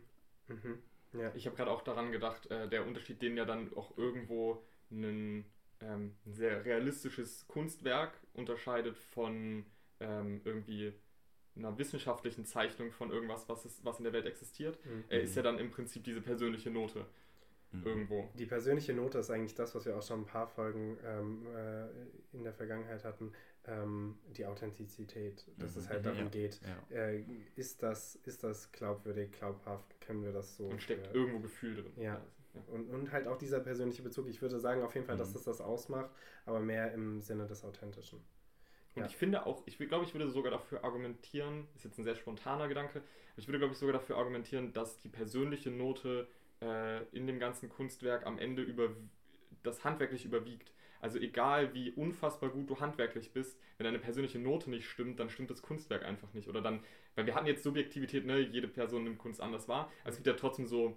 Mhm. 0.49 0.79
Ja. 1.21 1.33
Ich 1.35 1.47
habe 1.47 1.57
gerade 1.57 1.71
auch 1.71 1.83
daran 1.83 2.13
gedacht, 2.13 2.51
äh, 2.51 2.69
der 2.69 2.87
Unterschied, 2.87 3.21
den 3.23 3.37
ja 3.37 3.45
dann 3.45 3.73
auch 3.75 3.97
irgendwo 3.97 4.63
einen 4.91 5.45
ähm, 5.81 6.17
ein 6.27 6.33
sehr 6.33 6.65
realistisches 6.65 7.47
Kunstwerk 7.47 8.13
unterscheidet 8.39 8.97
von 8.97 9.67
ähm, 10.01 10.41
irgendwie 10.45 10.95
einer 11.57 11.77
wissenschaftlichen 11.77 12.45
Zeichnung 12.45 12.93
von 12.93 13.11
irgendwas, 13.11 13.49
was, 13.49 13.65
ist, 13.65 13.85
was 13.85 13.99
in 13.99 14.05
der 14.05 14.13
Welt 14.13 14.27
existiert, 14.27 14.79
mhm. 14.85 15.05
äh, 15.09 15.23
ist 15.23 15.37
ja 15.37 15.43
dann 15.43 15.59
im 15.59 15.71
Prinzip 15.71 16.05
diese 16.05 16.21
persönliche 16.21 16.71
Note 16.71 17.05
mhm. 17.73 17.85
irgendwo. 17.85 18.29
Die 18.35 18.47
persönliche 18.47 18.93
Note 18.93 19.19
ist 19.19 19.31
eigentlich 19.31 19.55
das, 19.55 19.75
was 19.75 19.85
wir 19.85 19.97
auch 19.97 20.03
schon 20.03 20.21
ein 20.21 20.27
paar 20.27 20.47
Folgen 20.47 20.97
ähm, 21.05 21.47
äh, 21.55 22.37
in 22.37 22.45
der 22.45 22.53
Vergangenheit 22.53 23.05
hatten, 23.05 23.33
ähm, 23.67 24.19
die 24.37 24.47
Authentizität, 24.47 25.45
dass 25.59 25.75
mhm. 25.75 25.83
es 25.83 25.89
halt 25.89 26.07
darum 26.07 26.25
ja. 26.25 26.29
geht, 26.29 26.61
ja. 26.91 26.97
Äh, 26.97 27.25
ist, 27.57 27.83
das, 27.83 28.17
ist 28.25 28.45
das 28.45 28.71
glaubwürdig, 28.73 29.33
glaubhaft, 29.33 30.01
können 30.01 30.23
wir 30.23 30.33
das 30.33 30.57
so... 30.57 30.67
Und 30.67 30.83
steckt 30.83 31.15
irgendwo 31.15 31.41
Gefühl 31.41 31.75
drin. 31.75 31.93
Ja, 31.97 32.25
und, 32.67 32.89
und 32.89 33.13
halt 33.13 33.27
auch 33.27 33.39
dieser 33.39 33.61
persönliche 33.61 34.03
Bezug. 34.03 34.29
Ich 34.29 34.43
würde 34.43 34.59
sagen 34.59 34.83
auf 34.83 34.95
jeden 34.95 35.07
Fall, 35.07 35.17
mhm. 35.17 35.21
dass 35.21 35.33
das 35.33 35.45
das 35.45 35.61
ausmacht, 35.61 36.11
aber 36.47 36.61
mehr 36.61 36.93
im 36.93 37.21
Sinne 37.21 37.47
des 37.47 37.65
Authentischen. 37.65 38.19
Und 38.95 39.03
ja. 39.03 39.07
ich 39.07 39.17
finde 39.17 39.47
auch, 39.47 39.63
ich 39.67 39.79
glaube, 39.79 40.05
ich 40.05 40.15
würde 40.15 40.29
sogar 40.29 40.51
dafür 40.51 40.85
argumentieren, 40.85 41.69
ist 41.75 41.85
jetzt 41.85 41.99
ein 41.99 42.05
sehr 42.05 42.17
spontaner 42.17 42.69
Gedanke, 42.69 43.03
ich 43.37 43.47
würde, 43.47 43.59
glaube 43.59 43.73
ich, 43.73 43.79
sogar 43.79 43.93
dafür 43.93 44.17
argumentieren, 44.17 44.73
dass 44.73 44.99
die 44.99 45.09
persönliche 45.09 45.71
Note 45.71 46.27
äh, 46.61 47.05
in 47.13 47.27
dem 47.27 47.39
ganzen 47.39 47.69
Kunstwerk 47.69 48.27
am 48.27 48.39
Ende 48.39 48.63
über 48.63 48.91
das 49.63 49.85
handwerklich 49.85 50.25
überwiegt. 50.25 50.73
Also 51.01 51.19
egal 51.19 51.73
wie 51.75 51.93
unfassbar 51.93 52.51
gut 52.51 52.69
du 52.69 52.81
handwerklich 52.81 53.33
bist, 53.33 53.61
wenn 53.77 53.85
deine 53.85 54.01
persönliche 54.01 54.41
Note 54.41 54.69
nicht 54.69 54.89
stimmt, 54.89 55.21
dann 55.21 55.31
stimmt 55.31 55.51
das 55.51 55.63
Kunstwerk 55.63 56.05
einfach 56.05 56.35
nicht. 56.35 56.49
Oder 56.49 56.61
dann, 56.61 56.81
weil 57.15 57.27
wir 57.27 57.37
hatten 57.37 57.47
jetzt 57.47 57.63
Subjektivität, 57.63 58.27
ne, 58.27 58.41
jede 58.41 58.67
Person 58.67 59.05
nimmt 59.05 59.19
Kunst 59.19 59.41
anders 59.41 59.69
wahr. 59.69 59.93
Also 60.03 60.11
es 60.11 60.17
gibt 60.17 60.27
ja 60.27 60.33
trotzdem 60.33 60.67
so 60.67 60.97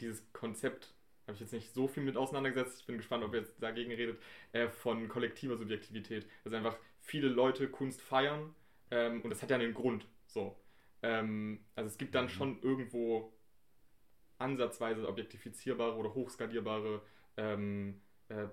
dieses 0.00 0.32
Konzept 0.32 0.94
habe 1.26 1.34
ich 1.34 1.40
jetzt 1.40 1.52
nicht 1.52 1.72
so 1.72 1.88
viel 1.88 2.02
mit 2.02 2.16
auseinandergesetzt. 2.16 2.80
Ich 2.80 2.86
bin 2.86 2.98
gespannt, 2.98 3.24
ob 3.24 3.32
ihr 3.32 3.40
jetzt 3.40 3.62
dagegen 3.62 3.92
redet, 3.92 4.20
äh, 4.52 4.68
von 4.68 5.08
kollektiver 5.08 5.56
Subjektivität. 5.56 6.26
Dass 6.44 6.52
einfach 6.52 6.76
viele 7.00 7.28
Leute 7.28 7.68
Kunst 7.68 8.02
feiern 8.02 8.54
ähm, 8.90 9.22
und 9.22 9.30
das 9.30 9.42
hat 9.42 9.50
ja 9.50 9.56
einen 9.56 9.74
Grund. 9.74 10.06
So. 10.26 10.56
Ähm, 11.02 11.64
also 11.74 11.88
es 11.88 11.98
gibt 11.98 12.14
dann 12.14 12.26
mhm. 12.26 12.30
schon 12.30 12.62
irgendwo 12.62 13.32
ansatzweise 14.38 15.08
objektifizierbare 15.08 15.96
oder 15.96 16.14
hochskalierbare 16.14 17.02
ähm, 17.36 18.00
äh, 18.28 18.46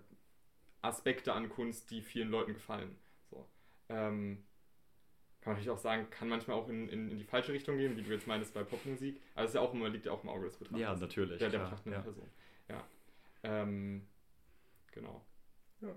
Aspekte 0.82 1.34
an 1.34 1.50
Kunst, 1.50 1.92
die 1.92 2.02
vielen 2.02 2.30
Leuten 2.30 2.54
gefallen. 2.54 2.96
So. 3.30 3.48
Ähm, 3.90 4.46
kann 5.42 5.54
man 5.54 5.56
natürlich 5.56 5.72
auch 5.72 5.82
sagen, 5.82 6.08
kann 6.12 6.30
manchmal 6.30 6.56
auch 6.56 6.70
in, 6.70 6.88
in, 6.88 7.10
in 7.10 7.18
die 7.18 7.24
falsche 7.24 7.52
Richtung 7.52 7.78
gehen, 7.78 7.98
wie 7.98 8.04
du 8.04 8.12
jetzt 8.12 8.28
meinst 8.28 8.54
bei 8.54 8.64
Popmusik. 8.64 9.20
Also 9.34 9.46
es 9.46 9.52
ist 9.52 9.56
ja 9.56 9.62
auch 9.62 9.74
immer, 9.74 9.90
liegt 9.90 10.06
ja 10.06 10.12
auch 10.12 10.24
im 10.24 10.30
Auge 10.30 10.46
des 10.46 10.58
Betrachters. 10.58 10.80
Ja, 10.80 10.96
natürlich. 10.96 11.40
Der, 11.40 11.50
der 11.50 11.60
betrachtenden 11.60 12.00
ja. 12.00 12.04
Person. 12.04 12.30
Ja. 12.70 12.84
Ähm, 13.44 14.08
genau. 14.92 15.26
Ja. 15.82 15.96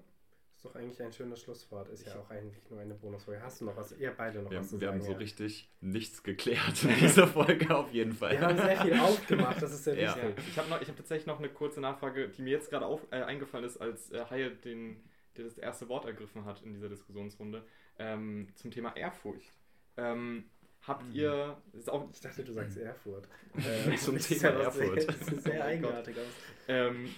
Ist 0.65 0.65
doch 0.65 0.77
eigentlich 0.77 1.03
ein 1.03 1.13
schönes 1.13 1.43
Schlusswort. 1.43 1.91
Ist 1.91 2.07
ja 2.07 2.19
auch 2.19 2.31
eigentlich 2.31 2.59
nur 2.71 2.81
eine 2.81 2.95
Bonusfolge. 2.95 3.43
Hast 3.43 3.61
du 3.61 3.67
noch 3.67 3.77
was? 3.77 3.93
Ihr 3.93 4.13
beide 4.13 4.41
noch 4.41 4.51
wir 4.51 4.61
was 4.61 4.67
haben, 4.67 4.71
zu 4.71 4.81
wir 4.81 4.89
sagen? 4.89 5.01
Wir 5.01 5.05
haben 5.05 5.07
so 5.07 5.13
ja. 5.13 5.19
richtig 5.19 5.71
nichts 5.83 6.23
geklärt 6.23 6.83
in 6.85 6.95
dieser 7.01 7.27
Folge 7.27 7.77
auf 7.77 7.93
jeden 7.93 8.15
Fall. 8.15 8.31
Wir 8.31 8.41
haben 8.41 8.57
sehr 8.57 8.81
viel 8.81 8.99
aufgemacht, 8.99 9.61
das 9.61 9.75
ist 9.75 9.85
sehr 9.85 9.97
wichtig. 9.99 10.23
Ja. 10.23 10.43
Ich 10.49 10.59
habe 10.59 10.71
hab 10.71 10.97
tatsächlich 10.97 11.27
noch 11.27 11.39
eine 11.39 11.51
kurze 11.51 11.83
Nachfrage, 11.83 12.31
die 12.31 12.41
mir 12.41 12.53
jetzt 12.53 12.71
gerade 12.71 12.87
äh, 13.11 13.17
eingefallen 13.17 13.67
ist, 13.67 13.77
als 13.77 14.11
äh, 14.11 14.25
Haie 14.31 14.53
den, 14.53 15.05
der 15.37 15.45
das 15.45 15.59
erste 15.59 15.89
Wort 15.89 16.05
ergriffen 16.05 16.45
hat 16.45 16.63
in 16.63 16.73
dieser 16.73 16.89
Diskussionsrunde 16.89 17.65
ähm, 17.99 18.49
zum 18.55 18.71
Thema 18.71 18.97
Ehrfurcht. 18.97 19.53
Ähm, 19.97 20.45
habt 20.83 21.05
mhm. 21.05 21.13
ihr. 21.13 21.63
Auch, 21.87 22.09
ich 22.13 22.21
dachte, 22.21 22.45
du 22.45 22.53
sagst 22.53 22.77
Erfurt. 22.79 23.29
Äh, 23.57 23.97
zum 23.97 24.19
Thema 24.19 24.49
Erfurt. 24.51 25.09
Das 25.09 25.27
sieht 25.27 25.43
sehr 25.43 25.65
eigenartig 25.65 26.17
aus. 26.17 26.25
Ähm, 26.69 27.15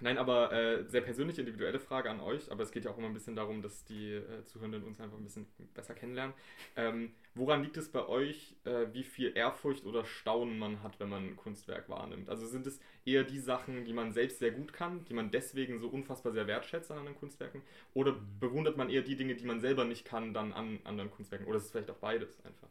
Nein, 0.00 0.18
aber 0.18 0.52
äh, 0.52 0.84
sehr 0.88 1.00
persönliche, 1.00 1.40
individuelle 1.40 1.80
Frage 1.80 2.10
an 2.10 2.20
euch, 2.20 2.50
aber 2.52 2.62
es 2.62 2.70
geht 2.70 2.84
ja 2.84 2.90
auch 2.90 2.98
immer 2.98 3.08
ein 3.08 3.14
bisschen 3.14 3.34
darum, 3.34 3.62
dass 3.62 3.84
die 3.84 4.12
äh, 4.12 4.44
Zuhörenden 4.44 4.84
uns 4.84 5.00
einfach 5.00 5.16
ein 5.16 5.24
bisschen 5.24 5.46
besser 5.74 5.94
kennenlernen. 5.94 6.34
Ähm, 6.76 7.12
woran 7.34 7.62
liegt 7.62 7.76
es 7.76 7.90
bei 7.90 8.06
euch, 8.06 8.54
äh, 8.64 8.86
wie 8.92 9.02
viel 9.02 9.36
Ehrfurcht 9.36 9.84
oder 9.84 10.04
Staunen 10.04 10.58
man 10.58 10.82
hat, 10.82 11.00
wenn 11.00 11.08
man 11.08 11.24
ein 11.24 11.36
Kunstwerk 11.36 11.88
wahrnimmt? 11.88 12.28
Also 12.28 12.46
sind 12.46 12.66
es 12.66 12.80
eher 13.04 13.24
die 13.24 13.40
Sachen, 13.40 13.84
die 13.84 13.92
man 13.92 14.12
selbst 14.12 14.38
sehr 14.38 14.52
gut 14.52 14.72
kann, 14.72 15.04
die 15.06 15.14
man 15.14 15.30
deswegen 15.30 15.80
so 15.80 15.88
unfassbar 15.88 16.32
sehr 16.32 16.46
wertschätzt 16.46 16.90
an 16.90 16.98
anderen 16.98 17.18
Kunstwerken? 17.18 17.62
Oder 17.94 18.12
mhm. 18.12 18.38
bewundert 18.38 18.76
man 18.76 18.90
eher 18.90 19.02
die 19.02 19.16
Dinge, 19.16 19.34
die 19.34 19.46
man 19.46 19.60
selber 19.60 19.84
nicht 19.84 20.04
kann, 20.04 20.32
dann 20.32 20.52
an 20.52 20.78
anderen 20.84 21.10
Kunstwerken? 21.10 21.48
Oder 21.48 21.58
ist 21.58 21.64
es 21.64 21.70
vielleicht 21.72 21.90
auch 21.90 21.96
beides 21.96 22.38
einfach? 22.44 22.68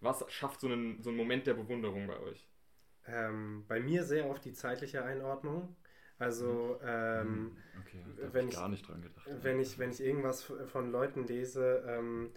Was 0.00 0.24
schafft 0.32 0.60
so 0.60 0.66
einen, 0.66 1.02
so 1.02 1.10
einen 1.10 1.18
Moment 1.18 1.46
der 1.46 1.54
Bewunderung 1.54 2.06
bei 2.06 2.18
euch? 2.20 2.48
Ähm, 3.06 3.64
bei 3.68 3.80
mir 3.80 4.04
sehr 4.04 4.28
oft 4.28 4.44
die 4.44 4.52
zeitliche 4.52 5.04
Einordnung. 5.04 5.76
Also, 6.20 6.78
ähm, 6.84 7.26
hm, 7.26 7.56
okay, 7.80 8.04
da 8.16 8.32
wenn 8.34 8.48
ich 8.48 8.54
gar 8.54 8.68
nicht 8.68 8.86
dran 8.86 9.00
gedacht. 9.00 9.26
Wenn 9.42 9.58
ich, 9.58 9.78
wenn 9.78 9.90
ich 9.90 10.00
irgendwas 10.00 10.44
von 10.44 10.92
Leuten 10.92 11.26
lese, 11.26 11.82
ähm, 11.86 12.30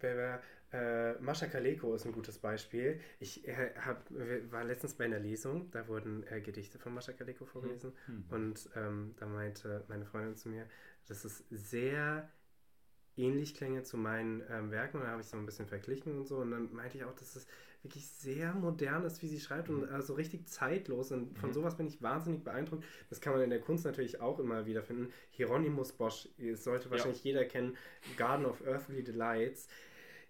wer, 0.00 0.16
wer, 0.16 0.42
äh, 0.72 1.14
Mascha 1.20 1.46
Kaleko 1.46 1.94
ist 1.94 2.04
ein 2.04 2.12
gutes 2.12 2.38
Beispiel. 2.38 3.00
Ich 3.20 3.46
äh, 3.46 3.72
hab, 3.76 4.04
war 4.50 4.64
letztens 4.64 4.94
bei 4.94 5.04
einer 5.04 5.20
Lesung, 5.20 5.70
da 5.70 5.86
wurden 5.86 6.26
äh, 6.26 6.40
Gedichte 6.40 6.78
von 6.78 6.94
Mascha 6.94 7.12
Kaleko 7.12 7.46
vorgelesen 7.46 7.92
mhm. 8.08 8.24
und 8.28 8.70
ähm, 8.74 9.14
da 9.18 9.26
meinte 9.26 9.84
meine 9.88 10.04
Freundin 10.04 10.36
zu 10.36 10.48
mir, 10.48 10.66
dass 11.06 11.24
es 11.24 11.44
sehr 11.50 12.28
ähnlich 13.16 13.54
klänge 13.54 13.84
zu 13.84 13.96
meinen 13.96 14.42
ähm, 14.50 14.70
Werken 14.70 14.98
und 14.98 15.04
da 15.04 15.10
habe 15.10 15.22
ich 15.22 15.28
so 15.28 15.36
ein 15.36 15.46
bisschen 15.46 15.66
verglichen 15.66 16.18
und 16.18 16.26
so 16.26 16.38
und 16.38 16.50
dann 16.50 16.72
meinte 16.72 16.98
ich 16.98 17.04
auch, 17.04 17.14
dass 17.14 17.36
es 17.36 17.46
wirklich 17.88 18.06
sehr 18.06 18.52
modern 18.52 19.04
ist, 19.04 19.22
wie 19.22 19.28
sie 19.28 19.40
schreibt 19.40 19.70
und 19.70 19.90
mhm. 19.90 19.96
äh, 19.96 20.02
so 20.02 20.14
richtig 20.14 20.46
zeitlos. 20.48 21.10
Und 21.10 21.36
von 21.38 21.50
mhm. 21.50 21.54
sowas 21.54 21.76
bin 21.76 21.86
ich 21.86 22.02
wahnsinnig 22.02 22.44
beeindruckt. 22.44 22.84
Das 23.08 23.20
kann 23.20 23.32
man 23.32 23.42
in 23.42 23.50
der 23.50 23.60
Kunst 23.60 23.84
natürlich 23.84 24.20
auch 24.20 24.38
immer 24.38 24.66
wieder 24.66 24.82
finden. 24.82 25.12
Hieronymus 25.30 25.92
Bosch, 25.92 26.28
sollte 26.54 26.90
wahrscheinlich 26.90 27.24
ja. 27.24 27.32
jeder 27.32 27.44
kennen, 27.44 27.76
Garden 28.16 28.44
of 28.44 28.64
Earthly 28.66 29.02
Delights. 29.02 29.68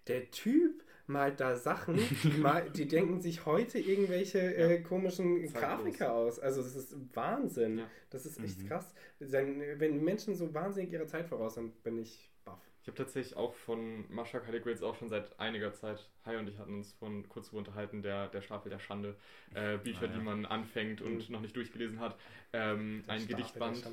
Der 0.07 0.31
Typ 0.31 0.83
malt 1.09 1.39
da 1.39 1.55
Sachen, 1.55 1.97
die, 1.97 2.29
mal, 2.37 2.69
die 2.69 2.87
denken 2.87 3.19
sich 3.19 3.45
heute 3.45 3.79
irgendwelche 3.79 4.39
äh, 4.39 4.81
komischen 4.81 5.45
Zeitlos. 5.47 5.53
Grafiker 5.53 6.13
aus. 6.13 6.39
Also 6.39 6.61
das 6.61 6.75
ist 6.75 6.95
Wahnsinn. 7.15 7.81
Das 8.09 8.25
ist 8.25 8.39
echt 8.39 8.61
mhm. 8.61 8.67
krass. 8.67 8.93
Wenn 9.19 10.03
Menschen 10.03 10.35
so 10.35 10.53
wahnsinnig 10.53 10.93
ihrer 10.93 11.07
Zeit 11.07 11.27
voraus 11.27 11.55
sind, 11.55 11.83
bin 11.83 11.97
ich 11.97 12.29
baff. 12.45 12.59
Ich 12.81 12.87
habe 12.87 12.97
tatsächlich 12.97 13.35
auch 13.35 13.53
von 13.53 14.05
Mascha 14.09 14.39
Caligula 14.39 14.71
jetzt 14.71 14.83
auch 14.83 14.95
schon 14.95 15.09
seit 15.09 15.37
einiger 15.39 15.73
Zeit, 15.73 16.09
Hai 16.25 16.37
und 16.37 16.47
ich 16.47 16.57
hatten 16.59 16.75
uns 16.75 16.93
von 16.93 17.27
kurz 17.27 17.49
unterhalten, 17.49 18.01
der, 18.01 18.29
der 18.29 18.41
Stapel 18.41 18.69
der 18.69 18.79
Schande, 18.79 19.15
äh, 19.53 19.77
Bücher, 19.77 20.03
ah, 20.03 20.05
ja. 20.05 20.13
die 20.13 20.21
man 20.21 20.45
anfängt 20.45 21.01
und 21.01 21.27
mhm. 21.27 21.33
noch 21.33 21.41
nicht 21.41 21.55
durchgelesen 21.55 21.99
hat. 21.99 22.17
Ähm, 22.53 23.03
ein 23.07 23.27
Gedichtband, 23.27 23.85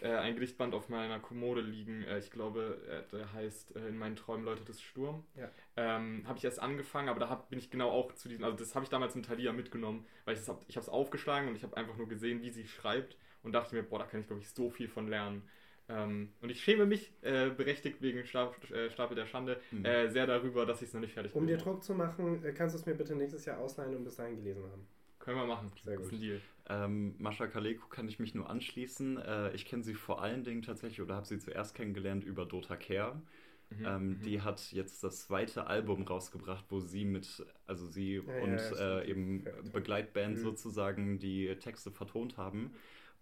äh, 0.00 0.08
ein 0.08 0.34
Gedichtband 0.34 0.74
auf 0.74 0.88
meiner 0.88 1.20
Kommode 1.20 1.60
liegen. 1.60 2.04
Äh, 2.04 2.18
ich 2.18 2.30
glaube, 2.30 3.04
der 3.12 3.32
heißt 3.32 3.76
äh, 3.76 3.88
In 3.88 3.98
meinen 3.98 4.16
Träumen 4.16 4.44
läutet 4.44 4.68
es 4.70 4.80
Sturm. 4.80 5.24
Ja. 5.36 5.50
Ähm, 5.78 6.22
habe 6.26 6.38
ich 6.38 6.44
erst 6.44 6.60
angefangen, 6.60 7.10
aber 7.10 7.20
da 7.20 7.28
hab, 7.28 7.50
bin 7.50 7.58
ich 7.58 7.70
genau 7.70 7.90
auch 7.90 8.14
zu 8.14 8.28
diesem, 8.28 8.44
also 8.44 8.56
das 8.56 8.74
habe 8.74 8.84
ich 8.84 8.90
damals 8.90 9.14
mit 9.14 9.26
Thalia 9.26 9.52
mitgenommen, 9.52 10.06
weil 10.24 10.34
ich 10.34 10.40
es 10.40 10.50
ich 10.68 10.76
habe 10.76 10.84
es 10.84 10.88
aufgeschlagen 10.88 11.48
und 11.48 11.56
ich 11.56 11.64
habe 11.64 11.76
einfach 11.76 11.96
nur 11.96 12.08
gesehen, 12.08 12.40
wie 12.42 12.50
sie 12.50 12.66
schreibt 12.66 13.18
und 13.42 13.52
dachte 13.52 13.74
mir, 13.74 13.82
boah, 13.82 13.98
da 13.98 14.06
kann 14.06 14.20
ich 14.20 14.26
glaube 14.26 14.40
ich 14.40 14.48
so 14.48 14.70
viel 14.70 14.88
von 14.88 15.06
lernen. 15.06 15.42
Ähm, 15.88 16.32
und 16.40 16.50
ich 16.50 16.64
schäme 16.64 16.86
mich, 16.86 17.12
äh, 17.22 17.50
berechtigt 17.50 18.02
wegen 18.02 18.24
Stapel, 18.24 18.74
äh, 18.74 18.90
Stapel 18.90 19.14
der 19.14 19.26
Schande, 19.26 19.60
mhm. 19.70 19.84
äh, 19.84 20.08
sehr 20.08 20.26
darüber, 20.26 20.66
dass 20.66 20.82
ich 20.82 20.88
es 20.88 20.94
noch 20.94 21.00
nicht 21.00 21.14
fertig 21.14 21.34
Um 21.34 21.46
dir 21.46 21.58
Druck 21.58 21.84
zu 21.84 21.94
machen, 21.94 22.44
äh, 22.44 22.52
kannst 22.52 22.74
du 22.74 22.80
es 22.80 22.86
mir 22.86 22.94
bitte 22.94 23.14
nächstes 23.14 23.44
Jahr 23.44 23.58
ausleihen 23.58 23.94
und 23.94 24.04
bis 24.04 24.16
dahin 24.16 24.36
gelesen 24.36 24.64
haben. 24.64 24.86
Können 25.18 25.38
wir 25.38 25.46
machen. 25.46 25.72
Sehr 25.84 25.96
gut. 25.96 26.12
Ähm, 26.68 27.14
Mascha 27.18 27.46
Kaleko 27.46 27.88
kann 27.88 28.08
ich 28.08 28.18
mich 28.18 28.34
nur 28.34 28.48
anschließen. 28.48 29.18
Äh, 29.18 29.54
ich 29.54 29.66
kenne 29.66 29.82
sie 29.82 29.94
vor 29.94 30.22
allen 30.22 30.44
Dingen 30.44 30.62
tatsächlich 30.62 31.00
oder 31.00 31.16
habe 31.16 31.26
sie 31.26 31.38
zuerst 31.38 31.74
kennengelernt 31.74 32.24
über 32.24 32.46
Dota 32.46 32.76
Care. 32.76 33.20
Mhm, 33.70 33.86
ähm, 33.86 34.08
mhm. 34.08 34.20
Die 34.22 34.42
hat 34.42 34.72
jetzt 34.72 35.02
das 35.02 35.26
zweite 35.26 35.66
Album 35.66 36.02
rausgebracht, 36.02 36.64
wo 36.68 36.80
sie 36.80 37.04
mit, 37.04 37.44
also 37.66 37.86
sie 37.86 38.22
ja, 38.26 38.42
und 38.42 38.56
ja, 38.56 39.00
äh, 39.00 39.10
eben 39.10 39.44
Begleitband 39.72 40.38
mhm. 40.38 40.42
sozusagen 40.42 41.18
die 41.18 41.54
Texte 41.56 41.90
vertont 41.90 42.36
haben. 42.36 42.72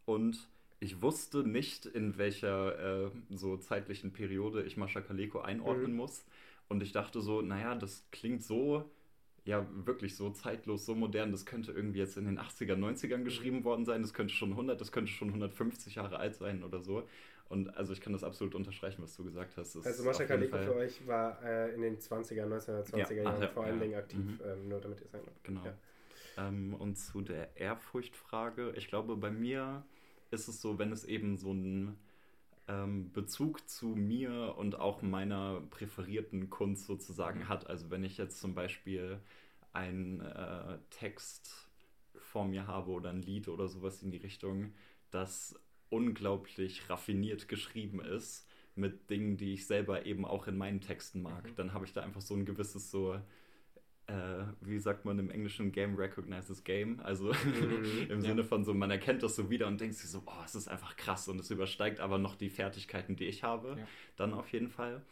Und 0.05 0.49
ich 0.81 1.01
wusste 1.01 1.49
nicht, 1.49 1.87
in 1.87 2.19
welcher 2.19 3.07
äh, 3.07 3.11
so 3.31 3.57
zeitlichen 3.57 4.13
Periode 4.13 4.63
ich 4.65 4.77
Mascha 4.77 5.01
Kaleko 5.01 5.41
einordnen 5.41 5.93
mhm. 5.93 5.97
muss. 5.97 6.25
Und 6.69 6.83
ich 6.83 6.93
dachte 6.93 7.21
so, 7.21 7.41
naja, 7.41 7.75
das 7.75 8.07
klingt 8.11 8.43
so, 8.43 8.91
ja, 9.45 9.67
wirklich 9.87 10.17
so 10.17 10.31
zeitlos, 10.31 10.85
so 10.85 10.95
modern. 10.95 11.31
Das 11.31 11.47
könnte 11.47 11.73
irgendwie 11.73 12.01
jetzt 12.01 12.17
in 12.17 12.27
den 12.27 12.39
80er, 12.39 12.75
90ern 12.75 13.19
mhm. 13.19 13.25
geschrieben 13.25 13.65
worden 13.65 13.85
sein. 13.85 14.03
Das 14.03 14.13
könnte 14.13 14.35
schon 14.35 14.51
100, 14.51 14.79
das 14.79 14.93
könnte 14.93 15.11
schon 15.11 15.29
150 15.29 15.95
Jahre 15.95 16.19
alt 16.19 16.35
sein 16.35 16.63
oder 16.63 16.81
so. 16.81 17.09
Und 17.49 17.77
also 17.77 17.93
ich 17.93 18.01
kann 18.01 18.13
das 18.13 18.25
absolut 18.25 18.55
unterstreichen, 18.55 19.03
was 19.03 19.15
du 19.17 19.25
gesagt 19.25 19.57
hast. 19.57 19.77
Das 19.77 19.87
also 19.87 20.05
Mascha 20.05 20.25
Kaleko 20.25 20.57
für 20.59 20.77
euch 20.77 21.07
war 21.07 21.43
äh, 21.43 21.75
in 21.75 21.83
den 21.83 21.99
20er, 21.99 22.47
1920er 22.47 23.13
ja, 23.13 23.23
Jahren 23.23 23.43
ja, 23.43 23.49
vor 23.49 23.65
allen 23.65 23.77
ja. 23.77 23.83
Dingen 23.83 23.95
aktiv, 23.97 24.19
mhm. 24.19 24.41
ähm, 24.45 24.69
nur 24.69 24.81
damit 24.81 25.01
ihr 25.01 25.07
es 25.07 25.13
habt. 25.13 25.45
Genau. 25.45 25.63
Ähm, 26.37 26.75
und 26.75 26.97
zu 26.97 27.21
der 27.21 27.57
Ehrfurchtfrage, 27.57 28.73
ich 28.77 28.89
glaube, 28.89 29.17
bei 29.17 29.31
mir 29.31 29.85
ist 30.31 30.49
es 30.49 30.61
so, 30.61 30.79
wenn 30.79 30.91
es 30.91 31.05
eben 31.05 31.37
so 31.37 31.51
einen 31.51 31.97
ähm, 32.67 33.13
Bezug 33.13 33.69
zu 33.69 33.89
mir 33.89 34.55
und 34.57 34.79
auch 34.79 35.03
meiner 35.03 35.61
präferierten 35.71 36.51
Kunst 36.51 36.87
sozusagen 36.87 37.41
mhm. 37.41 37.49
hat. 37.49 37.69
Also 37.69 37.91
wenn 37.91 38.05
ich 38.05 38.17
jetzt 38.17 38.41
zum 38.41 38.55
Beispiel 38.55 39.21
einen 39.73 40.21
äh, 40.21 40.79
Text 40.91 41.69
vor 42.17 42.45
mir 42.47 42.67
habe 42.67 42.91
oder 42.91 43.11
ein 43.11 43.23
Lied 43.23 43.49
oder 43.49 43.69
sowas 43.69 44.03
in 44.03 44.11
die 44.11 44.19
Richtung, 44.19 44.73
das 45.11 45.61
unglaublich 45.95 46.89
raffiniert 46.91 47.49
geschrieben 47.49 48.01
ist 48.01 48.49
mit 48.75 49.09
Dingen, 49.09 49.37
die 49.37 49.55
ich 49.55 49.67
selber 49.67 50.05
eben 50.05 50.25
auch 50.25 50.49
in 50.49 50.57
meinen 50.57 50.81
Texten 50.81 51.23
mag, 51.23 51.45
mhm. 51.45 51.55
dann 51.55 51.73
habe 51.73 51.85
ich 51.85 51.93
da 51.93 52.03
einfach 52.03 52.21
so 52.21 52.35
ein 52.35 52.45
gewisses 52.45 52.91
so 52.91 53.17
äh, 54.07 54.45
wie 54.61 54.79
sagt 54.79 55.05
man 55.05 55.19
im 55.19 55.31
Englischen, 55.31 55.73
Game 55.73 55.95
recognizes 55.95 56.65
Game. 56.65 57.01
Also 57.01 57.33
mhm, 57.45 58.11
im 58.11 58.21
ja. 58.21 58.29
Sinne 58.29 58.45
von 58.45 58.65
so, 58.65 58.75
man 58.75 58.91
erkennt 58.91 59.23
das 59.23 59.35
so 59.37 59.49
wieder 59.49 59.67
und 59.67 59.81
denkt 59.81 59.97
sich 59.97 60.11
so, 60.11 60.23
oh, 60.27 60.43
es 60.45 60.55
ist 60.55 60.69
einfach 60.69 60.97
krass 60.97 61.29
und 61.29 61.41
es 61.41 61.51
übersteigt 61.51 62.01
aber 62.01 62.19
noch 62.19 62.35
die 62.35 62.51
Fertigkeiten, 62.51 63.17
die 63.17 63.27
ich 63.27 63.43
habe. 63.43 63.77
Ja. 63.79 63.87
Dann 64.17 64.35
auf 64.35 64.53
jeden 64.53 64.69
Fall. 64.69 65.03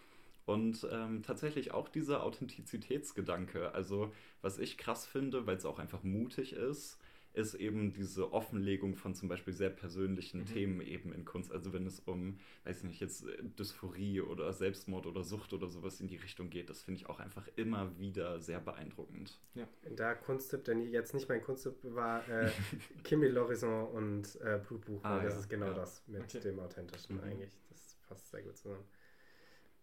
Und 0.45 0.87
ähm, 0.91 1.23
tatsächlich 1.23 1.73
auch 1.73 1.89
dieser 1.89 2.23
Authentizitätsgedanke. 2.25 3.73
Also, 3.75 4.13
was 4.43 4.59
ich 4.59 4.77
krass 4.77 5.07
finde, 5.07 5.47
weil 5.47 5.57
es 5.57 5.65
auch 5.65 5.79
einfach 5.79 6.03
mutig 6.03 6.53
ist, 6.53 6.99
ist 7.35 7.55
eben 7.55 7.93
diese 7.93 8.33
Offenlegung 8.33 8.95
von 8.95 9.15
zum 9.15 9.29
Beispiel 9.29 9.53
sehr 9.53 9.71
persönlichen 9.71 10.41
mhm. 10.41 10.47
Themen 10.47 10.81
eben 10.81 11.13
in 11.13 11.25
Kunst. 11.25 11.51
Also 11.53 11.73
wenn 11.73 11.87
es 11.87 12.01
um, 12.01 12.39
weiß 12.65 12.85
nicht, 12.85 13.01
jetzt 13.01 13.27
äh, 13.27 13.43
Dysphorie 13.43 14.21
oder 14.21 14.53
Selbstmord 14.53 15.07
oder 15.07 15.23
Sucht 15.25 15.53
oder 15.53 15.69
sowas 15.69 16.01
in 16.01 16.09
die 16.09 16.17
Richtung 16.17 16.51
geht, 16.51 16.69
das 16.69 16.83
finde 16.83 17.01
ich 17.01 17.09
auch 17.09 17.21
einfach 17.21 17.49
immer 17.57 17.99
wieder 17.99 18.41
sehr 18.41 18.61
beeindruckend. 18.61 19.41
Ja. 19.55 19.67
Da 19.97 20.15
Kunsttipp, 20.15 20.65
denn 20.65 20.91
jetzt 20.91 21.15
nicht 21.15 21.29
mein 21.29 21.43
Kunsttipp 21.43 21.77
war 21.83 22.29
äh, 22.29 22.51
Kimi 23.05 23.29
Lorison 23.29 23.89
und 23.89 24.41
äh, 24.43 24.61
Blutbuch, 24.67 25.03
ah, 25.05 25.23
das 25.23 25.35
ja. 25.35 25.41
ist 25.41 25.49
genau 25.49 25.67
ja. 25.67 25.75
das 25.75 26.03
mit 26.07 26.23
okay. 26.23 26.41
dem 26.41 26.59
Authentischen 26.59 27.17
mhm. 27.17 27.23
eigentlich. 27.23 27.59
Das 27.71 27.97
passt 28.09 28.31
sehr 28.31 28.43
gut 28.43 28.57
zusammen. 28.57 28.85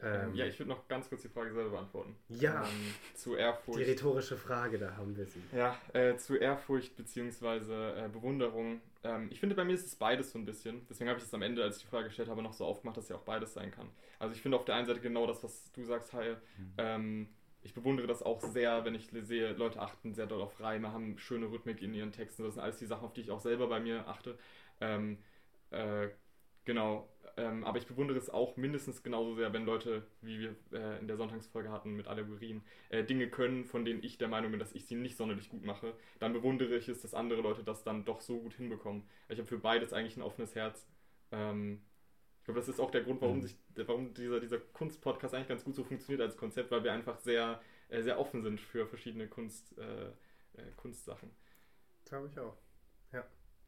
Ähm, 0.01 0.33
ja, 0.33 0.45
ich 0.45 0.57
würde 0.57 0.69
noch 0.69 0.87
ganz 0.87 1.09
kurz 1.09 1.23
die 1.23 1.29
Frage 1.29 1.53
selber 1.53 1.71
beantworten. 1.71 2.15
Ja. 2.29 2.63
Ähm, 2.63 2.93
zu 3.15 3.35
Ehrfurcht. 3.35 3.79
Die 3.79 3.83
rhetorische 3.83 4.37
Frage, 4.37 4.77
da 4.77 4.95
haben 4.95 5.15
wir 5.17 5.25
sie. 5.25 5.41
Ja, 5.51 5.77
äh, 5.93 6.15
zu 6.15 6.37
Ehrfurcht 6.37 6.95
bzw. 6.95 8.05
Äh, 8.05 8.09
Bewunderung. 8.09 8.79
Ähm, 9.03 9.27
ich 9.29 9.39
finde, 9.39 9.55
bei 9.55 9.65
mir 9.65 9.73
ist 9.73 9.85
es 9.85 9.95
beides 9.95 10.31
so 10.31 10.39
ein 10.39 10.45
bisschen. 10.45 10.85
Deswegen 10.89 11.09
habe 11.09 11.19
ich 11.19 11.25
es 11.25 11.33
am 11.33 11.41
Ende, 11.41 11.63
als 11.63 11.77
ich 11.77 11.83
die 11.83 11.89
Frage 11.89 12.05
gestellt 12.05 12.29
habe, 12.29 12.41
noch 12.41 12.53
so 12.53 12.65
aufgemacht, 12.65 12.95
dass 12.95 13.09
ja 13.09 13.17
auch 13.17 13.23
beides 13.23 13.53
sein 13.53 13.71
kann. 13.71 13.89
Also 14.19 14.33
ich 14.33 14.41
finde 14.41 14.57
auf 14.57 14.65
der 14.65 14.75
einen 14.75 14.87
Seite 14.87 15.01
genau 15.01 15.27
das, 15.27 15.43
was 15.43 15.71
du 15.73 15.83
sagst, 15.83 16.13
Heil. 16.13 16.41
Mhm. 16.57 16.73
Ähm, 16.77 17.29
ich 17.61 17.73
bewundere 17.73 18.07
das 18.07 18.23
auch 18.23 18.41
sehr, 18.41 18.85
wenn 18.85 18.95
ich 18.95 19.09
sehe, 19.23 19.51
Leute 19.51 19.81
achten 19.81 20.13
sehr 20.13 20.27
doll 20.27 20.41
auf 20.41 20.61
Reime, 20.61 20.93
haben 20.93 21.17
schöne 21.17 21.51
Rhythmik 21.51 21.81
in 21.81 21.93
ihren 21.93 22.13
Texten. 22.13 22.43
Das 22.43 22.53
sind 22.53 22.63
alles 22.63 22.77
die 22.77 22.85
Sachen, 22.85 23.03
auf 23.05 23.13
die 23.13 23.21
ich 23.21 23.31
auch 23.31 23.41
selber 23.41 23.67
bei 23.67 23.81
mir 23.81 24.07
achte. 24.07 24.37
Ähm, 24.79 25.17
äh, 25.71 26.07
genau, 26.63 27.09
ähm, 27.39 27.63
aber 27.63 27.77
ich 27.77 27.87
bewundere 27.87 28.17
es 28.17 28.29
auch 28.29 28.57
mindestens 28.57 29.01
genauso 29.01 29.35
sehr, 29.35 29.53
wenn 29.53 29.65
Leute, 29.65 30.03
wie 30.21 30.39
wir 30.39 30.55
äh, 30.73 30.99
in 30.99 31.07
der 31.07 31.15
Sonntagsfolge 31.15 31.71
hatten 31.71 31.95
mit 31.95 32.07
Allegorien, 32.07 32.61
äh, 32.89 33.03
Dinge 33.03 33.29
können, 33.29 33.63
von 33.63 33.85
denen 33.85 34.03
ich 34.03 34.17
der 34.17 34.27
Meinung 34.27 34.51
bin, 34.51 34.59
dass 34.59 34.73
ich 34.73 34.85
sie 34.85 34.95
nicht 34.95 35.15
sonderlich 35.15 35.49
gut 35.49 35.63
mache. 35.63 35.93
Dann 36.19 36.33
bewundere 36.33 36.75
ich 36.75 36.89
es, 36.89 37.01
dass 37.01 37.13
andere 37.13 37.39
Leute 37.41 37.63
das 37.63 37.83
dann 37.83 38.03
doch 38.03 38.19
so 38.19 38.39
gut 38.39 38.53
hinbekommen. 38.55 39.03
Ich 39.29 39.37
habe 39.37 39.47
für 39.47 39.57
beides 39.57 39.93
eigentlich 39.93 40.17
ein 40.17 40.21
offenes 40.21 40.53
Herz. 40.53 40.85
Ähm, 41.31 41.81
ich 42.39 42.43
glaube, 42.43 42.59
das 42.59 42.67
ist 42.67 42.81
auch 42.81 42.91
der 42.91 43.03
Grund, 43.03 43.21
warum, 43.21 43.37
mhm. 43.37 43.43
sich, 43.43 43.57
warum 43.75 44.13
dieser, 44.13 44.41
dieser 44.41 44.59
Kunstpodcast 44.59 45.33
eigentlich 45.33 45.47
ganz 45.47 45.63
gut 45.63 45.75
so 45.75 45.85
funktioniert 45.85 46.21
als 46.21 46.35
Konzept, 46.35 46.71
weil 46.71 46.83
wir 46.83 46.91
einfach 46.91 47.19
sehr, 47.19 47.61
äh, 47.87 48.01
sehr 48.01 48.19
offen 48.19 48.41
sind 48.41 48.59
für 48.59 48.85
verschiedene 48.85 49.27
Kunst, 49.27 49.77
äh, 49.77 50.07
äh, 50.07 50.71
Kunstsachen. 50.75 51.29
Glaube 52.03 52.27
ich 52.27 52.37
auch. 52.37 52.57
Ja. 53.13 53.25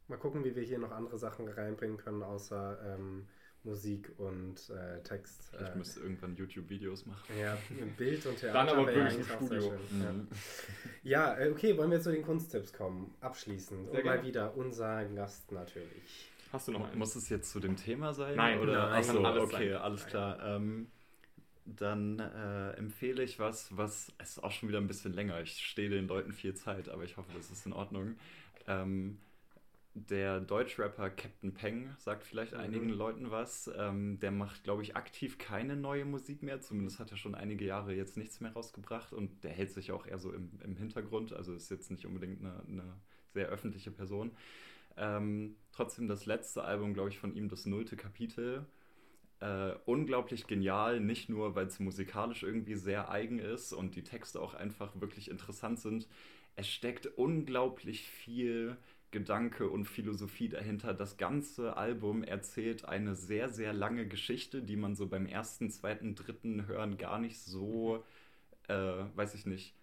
Mal 0.09 0.17
gucken, 0.17 0.43
wie 0.43 0.55
wir 0.55 0.63
hier 0.63 0.79
noch 0.79 0.91
andere 0.91 1.17
Sachen 1.17 1.47
reinbringen 1.47 1.97
können, 1.97 2.21
außer. 2.21 2.97
Ähm 2.97 3.27
Musik 3.63 4.11
und 4.17 4.69
äh, 4.69 5.01
Text. 5.03 5.51
Ich 5.53 5.67
äh, 5.67 5.77
müsste 5.77 5.99
irgendwann 5.99 6.35
YouTube-Videos 6.35 7.05
machen. 7.05 7.23
Ja, 7.39 7.57
Bild 7.97 8.25
und 8.25 8.37
Theater. 8.37 8.53
Dann 8.53 8.69
aber 8.69 8.87
wirklich 8.87 9.17
im 9.19 9.23
Studio. 9.23 9.61
schön, 9.61 10.01
ja. 10.01 10.11
Mhm. 10.11 10.27
Ja, 11.03 11.37
äh, 11.37 11.49
okay, 11.49 11.77
wollen 11.77 11.91
wir 11.91 12.01
zu 12.01 12.11
den 12.11 12.23
Kunsttipps 12.23 12.73
kommen? 12.73 13.13
Abschließend. 13.21 13.89
Sehr 13.89 13.99
und 13.99 14.05
mal 14.05 14.13
gerne. 14.13 14.27
wieder 14.27 14.57
unser 14.57 15.05
Gast 15.05 15.51
natürlich. 15.51 16.31
Hast 16.51 16.67
du 16.67 16.71
noch 16.71 16.89
einen? 16.89 16.97
Muss 16.97 17.15
es 17.15 17.29
jetzt 17.29 17.51
zu 17.51 17.59
dem 17.59 17.75
Thema 17.75 18.13
sein? 18.13 18.35
Nein, 18.35 18.59
oder? 18.59 18.89
nein, 18.89 18.99
Achso, 18.99 19.23
alles 19.23 19.43
okay, 19.43 19.71
sein. 19.71 19.81
alles 19.81 20.05
klar. 20.05 20.39
Ähm, 20.43 20.87
dann 21.65 22.19
äh, 22.19 22.71
empfehle 22.71 23.23
ich 23.23 23.39
was, 23.39 23.75
was 23.77 24.11
es 24.17 24.31
ist 24.37 24.43
auch 24.43 24.51
schon 24.51 24.69
wieder 24.69 24.79
ein 24.79 24.87
bisschen 24.87 25.13
länger. 25.13 25.39
Ich 25.41 25.65
stehe 25.65 25.89
den 25.89 26.07
Leuten 26.07 26.33
viel 26.33 26.55
Zeit, 26.55 26.89
aber 26.89 27.03
ich 27.03 27.17
hoffe, 27.17 27.31
das 27.35 27.51
ist 27.51 27.65
in 27.65 27.73
Ordnung. 27.73 28.15
Ähm, 28.67 29.19
der 29.93 30.39
Deutschrapper 30.39 31.09
Captain 31.09 31.53
Peng 31.53 31.93
sagt 31.97 32.23
vielleicht 32.23 32.55
Mhm. 32.55 32.59
einigen 32.59 32.89
Leuten 32.89 33.31
was. 33.31 33.69
Ähm, 33.77 34.19
der 34.19 34.31
macht, 34.31 34.63
glaube 34.63 34.83
ich, 34.83 34.95
aktiv 34.95 35.37
keine 35.37 35.75
neue 35.75 36.05
Musik 36.05 36.43
mehr. 36.43 36.61
Zumindest 36.61 36.99
hat 36.99 37.11
er 37.11 37.17
schon 37.17 37.35
einige 37.35 37.65
Jahre 37.65 37.93
jetzt 37.93 38.17
nichts 38.17 38.39
mehr 38.39 38.53
rausgebracht 38.53 39.13
und 39.13 39.43
der 39.43 39.51
hält 39.51 39.71
sich 39.71 39.91
auch 39.91 40.05
eher 40.07 40.19
so 40.19 40.31
im, 40.33 40.59
im 40.63 40.77
Hintergrund. 40.77 41.33
Also 41.33 41.53
ist 41.53 41.69
jetzt 41.71 41.91
nicht 41.91 42.05
unbedingt 42.05 42.39
eine, 42.41 42.63
eine 42.67 43.01
sehr 43.33 43.47
öffentliche 43.49 43.91
Person. 43.91 44.31
Ähm, 44.97 45.57
trotzdem 45.71 46.07
das 46.07 46.25
letzte 46.25 46.63
Album, 46.63 46.93
glaube 46.93 47.09
ich, 47.09 47.19
von 47.19 47.33
ihm, 47.35 47.49
das 47.49 47.65
nullte 47.65 47.97
Kapitel. 47.97 48.67
Äh, 49.39 49.73
unglaublich 49.85 50.45
genial, 50.47 50.99
nicht 50.99 51.27
nur, 51.29 51.55
weil 51.55 51.65
es 51.65 51.79
musikalisch 51.79 52.43
irgendwie 52.43 52.75
sehr 52.75 53.09
eigen 53.09 53.39
ist 53.39 53.73
und 53.73 53.95
die 53.95 54.03
Texte 54.03 54.39
auch 54.39 54.53
einfach 54.53 55.01
wirklich 55.01 55.31
interessant 55.31 55.79
sind. 55.79 56.07
Es 56.55 56.67
steckt 56.67 57.07
unglaublich 57.07 58.07
viel 58.07 58.77
Gedanke 59.11 59.69
und 59.69 59.85
Philosophie 59.85 60.49
dahinter. 60.49 60.93
Das 60.93 61.17
ganze 61.17 61.77
Album 61.77 62.23
erzählt 62.23 62.85
eine 62.85 63.15
sehr, 63.15 63.49
sehr 63.49 63.73
lange 63.73 64.07
Geschichte, 64.07 64.61
die 64.61 64.77
man 64.77 64.95
so 64.95 65.07
beim 65.07 65.25
ersten, 65.25 65.69
zweiten, 65.69 66.15
dritten 66.15 66.67
Hören 66.67 66.97
gar 66.97 67.19
nicht 67.19 67.39
so, 67.39 68.03
äh, 68.67 68.73
weiß 69.15 69.35
ich 69.35 69.45
nicht, 69.45 69.75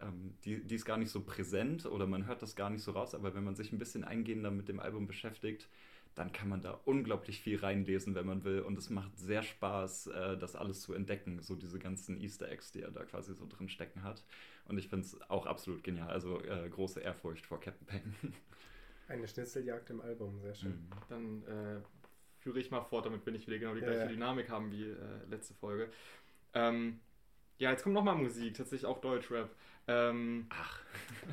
ähm, 0.00 0.34
die, 0.44 0.64
die 0.64 0.74
ist 0.74 0.84
gar 0.84 0.96
nicht 0.96 1.10
so 1.10 1.20
präsent 1.20 1.86
oder 1.86 2.06
man 2.06 2.26
hört 2.26 2.42
das 2.42 2.56
gar 2.56 2.70
nicht 2.70 2.82
so 2.82 2.92
raus, 2.92 3.14
aber 3.14 3.34
wenn 3.34 3.44
man 3.44 3.54
sich 3.54 3.72
ein 3.72 3.78
bisschen 3.78 4.04
eingehender 4.04 4.50
mit 4.50 4.68
dem 4.68 4.80
Album 4.80 5.06
beschäftigt, 5.06 5.68
dann 6.14 6.32
kann 6.32 6.48
man 6.48 6.60
da 6.60 6.72
unglaublich 6.84 7.40
viel 7.40 7.58
reinlesen, 7.58 8.14
wenn 8.14 8.26
man 8.26 8.44
will. 8.44 8.60
Und 8.60 8.78
es 8.78 8.90
macht 8.90 9.16
sehr 9.18 9.42
Spaß, 9.42 10.08
äh, 10.08 10.38
das 10.38 10.56
alles 10.56 10.82
zu 10.82 10.92
entdecken, 10.94 11.40
so 11.42 11.56
diese 11.56 11.78
ganzen 11.78 12.20
Easter 12.20 12.48
Eggs, 12.50 12.72
die 12.72 12.82
er 12.82 12.90
da 12.90 13.04
quasi 13.04 13.34
so 13.34 13.46
drin 13.46 13.68
stecken 13.68 14.02
hat. 14.02 14.24
Und 14.64 14.78
ich 14.78 14.88
finde 14.88 15.06
es 15.06 15.20
auch 15.30 15.46
absolut 15.46 15.82
genial. 15.84 16.10
Also 16.10 16.40
äh, 16.44 16.68
große 16.68 17.00
Ehrfurcht 17.00 17.46
vor 17.46 17.60
Captain 17.60 17.86
Peng. 17.86 18.14
Eine 19.08 19.26
Schnitzeljagd 19.26 19.90
im 19.90 20.00
Album, 20.00 20.38
sehr 20.40 20.54
schön. 20.54 20.78
Mhm. 20.78 20.90
Dann 21.08 21.42
äh, 21.44 21.80
führe 22.38 22.60
ich 22.60 22.70
mal 22.70 22.82
fort, 22.82 23.06
damit 23.06 23.24
wir 23.26 23.32
nicht 23.32 23.46
wieder 23.46 23.58
genau 23.58 23.74
die 23.74 23.80
Ja, 23.80 23.82
gleiche 23.82 24.06
ja. 24.06 24.06
Dynamik 24.06 24.48
haben 24.50 24.70
wie 24.70 24.84
äh, 24.84 24.96
letzte 25.28 25.54
Folge. 25.54 25.90
Ähm, 26.54 27.00
ja, 27.58 27.70
jetzt 27.72 27.82
kommt 27.82 27.94
nochmal 27.94 28.16
Musik, 28.16 28.54
tatsächlich 28.54 28.86
auch 28.86 29.00
Deutschrap. 29.00 29.50
Ähm, 29.88 30.50
Ach. 30.50 30.80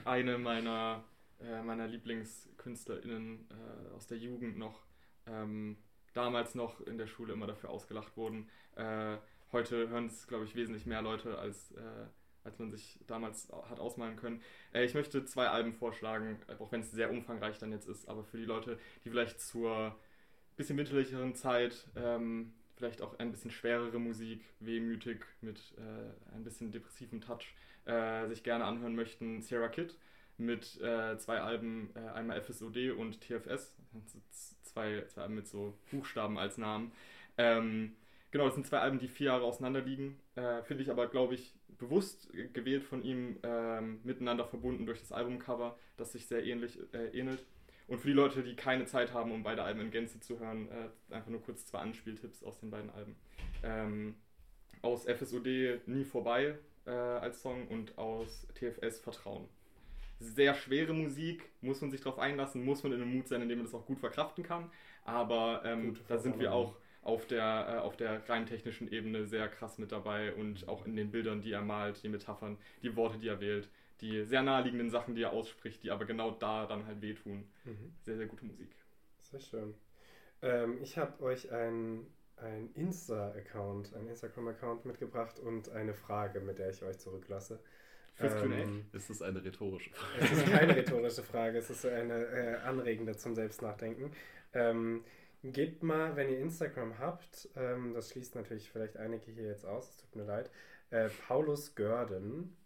eine 0.05 0.37
meiner, 0.39 1.03
äh, 1.41 1.61
meiner 1.61 1.87
LieblingskünstlerInnen 1.87 3.47
äh, 3.49 3.95
aus 3.95 4.07
der 4.07 4.17
Jugend 4.17 4.57
noch, 4.57 4.85
ähm, 5.25 5.77
damals 6.13 6.55
noch 6.55 6.81
in 6.81 6.97
der 6.97 7.07
Schule 7.07 7.33
immer 7.33 7.47
dafür 7.47 7.69
ausgelacht 7.69 8.17
wurden. 8.17 8.49
Äh, 8.75 9.17
heute 9.51 9.89
hören 9.89 10.07
es, 10.07 10.27
glaube 10.27 10.45
ich, 10.45 10.55
wesentlich 10.55 10.85
mehr 10.85 11.01
Leute, 11.01 11.37
als, 11.37 11.71
äh, 11.73 12.07
als 12.43 12.57
man 12.59 12.71
sich 12.71 12.99
damals 13.07 13.51
hat 13.69 13.79
ausmalen 13.79 14.15
können. 14.15 14.41
Äh, 14.73 14.85
ich 14.85 14.93
möchte 14.93 15.25
zwei 15.25 15.47
Alben 15.47 15.73
vorschlagen, 15.73 16.39
auch 16.59 16.71
wenn 16.71 16.81
es 16.81 16.91
sehr 16.91 17.11
umfangreich 17.11 17.59
dann 17.59 17.71
jetzt 17.71 17.87
ist, 17.87 18.07
aber 18.07 18.23
für 18.23 18.37
die 18.37 18.45
Leute, 18.45 18.79
die 19.03 19.09
vielleicht 19.09 19.39
zur 19.39 19.95
bisschen 20.57 20.77
winterlicheren 20.77 21.35
Zeit 21.35 21.87
ähm, 21.95 22.53
vielleicht 22.75 23.01
auch 23.01 23.17
ein 23.19 23.31
bisschen 23.31 23.51
schwerere 23.51 23.99
Musik, 23.99 24.43
wehmütig 24.59 25.23
mit 25.41 25.59
äh, 25.77 26.35
ein 26.35 26.43
bisschen 26.43 26.71
depressivem 26.71 27.21
Touch 27.21 27.53
äh, 27.85 28.27
sich 28.27 28.43
gerne 28.43 28.65
anhören 28.65 28.95
möchten, 28.95 29.41
Sierra 29.41 29.69
Kid 29.69 29.95
mit 30.37 30.79
äh, 30.81 31.17
zwei 31.17 31.39
Alben, 31.39 31.89
äh, 31.95 32.09
einmal 32.09 32.41
FSOD 32.41 32.91
und 32.91 33.21
TFS, 33.21 33.75
zwei, 34.63 35.03
zwei 35.07 35.21
Alben 35.21 35.35
mit 35.35 35.47
so 35.47 35.73
Buchstaben 35.91 36.37
als 36.37 36.57
Namen. 36.57 36.91
Ähm, 37.37 37.95
genau, 38.31 38.45
das 38.45 38.55
sind 38.55 38.67
zwei 38.67 38.79
Alben, 38.79 38.99
die 38.99 39.07
vier 39.07 39.27
Jahre 39.27 39.43
auseinander 39.43 39.81
liegen, 39.81 40.19
äh, 40.35 40.63
finde 40.63 40.83
ich 40.83 40.91
aber, 40.91 41.07
glaube 41.07 41.35
ich, 41.35 41.55
bewusst 41.77 42.33
äh, 42.33 42.47
gewählt 42.47 42.83
von 42.83 43.03
ihm, 43.03 43.37
ähm, 43.43 43.99
miteinander 44.03 44.45
verbunden 44.45 44.85
durch 44.85 44.99
das 44.99 45.11
Albumcover, 45.11 45.77
das 45.97 46.11
sich 46.11 46.27
sehr 46.27 46.43
ähnlich 46.43 46.79
äh, 46.93 47.17
ähnelt. 47.17 47.43
Und 47.87 47.99
für 47.99 48.07
die 48.07 48.13
Leute, 48.13 48.43
die 48.43 48.55
keine 48.55 48.85
Zeit 48.85 49.13
haben, 49.13 49.31
um 49.31 49.43
beide 49.43 49.63
Alben 49.63 49.79
in 49.79 49.91
Gänze 49.91 50.19
zu 50.19 50.39
hören, 50.39 50.67
äh, 50.69 51.15
einfach 51.15 51.29
nur 51.29 51.41
kurz 51.41 51.65
zwei 51.65 51.79
Anspieltipps 51.79 52.43
aus 52.43 52.59
den 52.59 52.69
beiden 52.69 52.89
Alben. 52.89 53.15
Ähm, 53.63 54.15
aus 54.81 55.05
FSOD 55.05 55.87
Nie 55.87 56.03
vorbei 56.03 56.57
äh, 56.85 56.91
als 56.91 57.41
Song 57.41 57.67
und 57.67 57.97
aus 57.97 58.47
TFS 58.55 58.99
Vertrauen. 58.99 59.47
Sehr 60.19 60.55
schwere 60.55 60.93
Musik, 60.93 61.49
muss 61.61 61.81
man 61.81 61.91
sich 61.91 62.01
darauf 62.01 62.19
einlassen, 62.19 62.65
muss 62.65 62.83
man 62.83 62.91
in 62.93 63.01
einem 63.01 63.13
Mut 63.15 63.27
sein, 63.27 63.41
in 63.41 63.49
dem 63.49 63.59
man 63.59 63.65
das 63.65 63.75
auch 63.75 63.85
gut 63.85 63.99
verkraften 63.99 64.43
kann. 64.43 64.71
Aber 65.03 65.61
ähm, 65.63 65.95
da 66.07 66.17
sind 66.17 66.39
wir 66.39 66.53
auch 66.53 66.75
auf 67.07 67.25
der, 67.25 67.67
äh, 67.69 67.77
auf 67.77 67.95
der 67.95 68.27
rein 68.27 68.45
technischen 68.45 68.91
Ebene 68.91 69.25
sehr 69.25 69.47
krass 69.47 69.77
mit 69.77 69.91
dabei 69.91 70.33
und 70.33 70.67
auch 70.67 70.85
in 70.85 70.95
den 70.95 71.09
Bildern, 71.09 71.41
die 71.41 71.53
er 71.53 71.61
malt, 71.61 72.03
die 72.03 72.09
Metaphern, 72.09 72.57
die 72.83 72.95
Worte, 72.95 73.17
die 73.17 73.29
er 73.29 73.39
wählt, 73.39 73.69
die 74.01 74.25
sehr 74.25 74.43
naheliegenden 74.43 74.89
Sachen, 74.89 75.15
die 75.15 75.23
er 75.23 75.31
ausspricht, 75.31 75.83
die 75.83 75.91
aber 75.91 76.05
genau 76.05 76.31
da 76.31 76.65
dann 76.65 76.85
halt 76.85 77.01
wehtun. 77.01 77.49
Mhm. 77.63 77.93
Sehr, 78.01 78.17
sehr 78.17 78.27
gute 78.27 78.45
Musik. 78.45 78.69
Sehr 79.21 79.39
schön. 79.39 79.73
Ähm, 80.41 80.79
ich 80.81 80.97
habe 80.97 81.23
euch 81.23 81.51
ein, 81.51 82.05
ein 82.35 82.71
Insta-Account, 82.75 83.95
ein 83.95 84.07
Instagram-Account 84.07 84.85
mitgebracht 84.85 85.39
und 85.39 85.69
eine 85.69 85.93
Frage, 85.93 86.41
mit 86.41 86.59
der 86.59 86.69
ich 86.69 86.83
euch 86.83 86.99
zurücklasse. 86.99 87.59
Fürs 88.17 88.35
Q&A? 88.35 88.45
Ähm, 88.45 88.85
Ist 88.93 89.09
das 89.11 89.21
eine 89.21 89.43
rhetorische 89.43 89.91
Frage? 89.91 90.23
Es 90.23 90.31
ist 90.31 90.45
keine 90.47 90.75
rhetorische 90.75 91.23
Frage, 91.23 91.57
es 91.59 91.69
ist 91.69 91.85
eine 91.85 92.25
äh, 92.25 92.55
anregende 92.65 93.15
zum 93.15 93.35
Selbstnachdenken. 93.35 94.11
Ähm, 94.53 95.03
gebt 95.43 95.83
mal, 95.83 96.15
wenn 96.15 96.29
ihr 96.29 96.39
Instagram 96.39 96.97
habt, 96.97 97.47
ähm, 97.55 97.93
das 97.93 98.09
schließt 98.09 98.33
natürlich 98.35 98.71
vielleicht 98.71 98.97
einige 98.97 99.31
hier 99.31 99.45
jetzt 99.45 99.65
aus, 99.65 99.89
es 99.91 99.97
tut 99.97 100.15
mir 100.15 100.23
leid, 100.23 100.49
äh, 100.89 101.09
Paulus 101.27 101.75
Görden. 101.75 102.57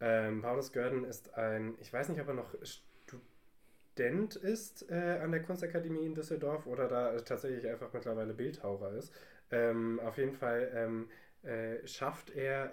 Ähm, 0.00 0.42
Paulus 0.42 0.72
Görden 0.72 1.04
ist 1.04 1.34
ein, 1.34 1.76
ich 1.80 1.92
weiß 1.92 2.08
nicht, 2.08 2.20
ob 2.20 2.26
er 2.26 2.34
noch 2.34 2.54
Student 2.64 4.34
ist 4.34 4.90
äh, 4.90 5.20
an 5.22 5.30
der 5.30 5.42
Kunstakademie 5.42 6.06
in 6.06 6.16
Düsseldorf 6.16 6.66
oder 6.66 6.88
da 6.88 7.20
tatsächlich 7.20 7.68
einfach 7.68 7.92
mittlerweile 7.92 8.34
Bildhauer 8.34 8.94
ist. 8.94 9.14
Ähm, 9.52 10.00
auf 10.00 10.18
jeden 10.18 10.34
Fall 10.34 10.72
ähm, 10.74 11.08
äh, 11.44 11.86
schafft 11.86 12.30
er 12.30 12.72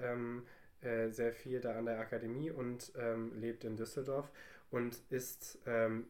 äh, 0.82 1.10
sehr 1.10 1.34
viel 1.34 1.60
da 1.60 1.78
an 1.78 1.86
der 1.86 2.00
Akademie 2.00 2.52
und 2.52 2.92
ähm, 2.98 3.34
lebt 3.40 3.64
in 3.64 3.78
Düsseldorf 3.78 4.32
und 4.70 4.98
ist 5.10 5.60
ähm, 5.66 6.06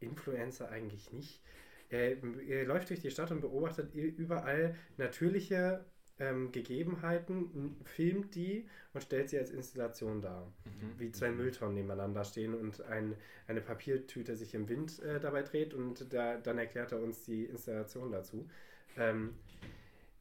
Influencer 0.00 0.70
eigentlich 0.70 1.12
nicht. 1.12 1.42
Er, 1.88 2.16
er 2.48 2.64
läuft 2.64 2.90
durch 2.90 3.00
die 3.00 3.10
Stadt 3.10 3.30
und 3.30 3.40
beobachtet 3.40 3.94
überall 3.94 4.74
natürliche 4.96 5.84
ähm, 6.18 6.50
Gegebenheiten, 6.50 7.76
filmt 7.84 8.34
die 8.34 8.66
und 8.94 9.02
stellt 9.02 9.28
sie 9.28 9.38
als 9.38 9.50
Installation 9.50 10.22
dar. 10.22 10.50
Wie 10.98 11.12
zwei 11.12 11.30
Mülltonnen 11.30 11.74
nebeneinander 11.74 12.24
stehen 12.24 12.54
und 12.54 12.80
ein, 12.82 13.14
eine 13.46 13.60
Papiertüte 13.60 14.34
sich 14.34 14.54
im 14.54 14.68
Wind 14.68 15.00
äh, 15.02 15.20
dabei 15.20 15.42
dreht 15.42 15.74
und 15.74 16.12
da, 16.12 16.38
dann 16.38 16.58
erklärt 16.58 16.92
er 16.92 17.02
uns 17.02 17.24
die 17.24 17.44
Installation 17.44 18.10
dazu. 18.10 18.48
Ähm, 18.96 19.34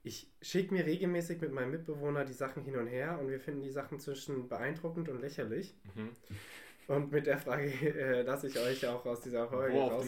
ich 0.05 0.31
schicke 0.39 0.71
mir 0.71 0.85
regelmäßig 0.85 1.41
mit 1.41 1.51
meinem 1.51 1.71
Mitbewohner 1.71 2.25
die 2.25 2.33
Sachen 2.33 2.63
hin 2.63 2.75
und 2.75 2.85
her 2.85 3.17
und 3.19 3.27
wir 3.27 3.39
finden 3.39 3.63
die 3.63 3.71
Sachen 3.71 3.99
zwischen 3.99 4.47
beeindruckend 4.47 5.09
und 5.09 5.19
lächerlich. 5.19 5.75
Mhm. 5.95 6.15
Und 6.87 7.11
mit 7.11 7.25
der 7.25 7.39
Frage 7.39 7.63
äh, 7.81 8.21
lasse 8.21 8.47
ich 8.47 8.59
euch 8.59 8.85
auch 8.85 9.03
aus 9.07 9.21
dieser 9.21 9.47
Folge 9.47 9.73
Wo 9.73 9.87
raus. 9.87 10.05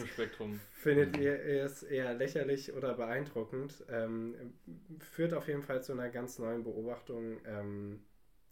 Findet 0.72 1.16
ihr 1.16 1.64
es 1.64 1.82
eher 1.82 2.14
lächerlich 2.14 2.72
oder 2.72 2.94
beeindruckend? 2.94 3.84
Ähm, 3.90 4.54
führt 5.00 5.34
auf 5.34 5.48
jeden 5.48 5.62
Fall 5.62 5.82
zu 5.82 5.92
einer 5.92 6.08
ganz 6.10 6.38
neuen 6.38 6.62
Beobachtung 6.62 7.38
ähm, 7.44 8.04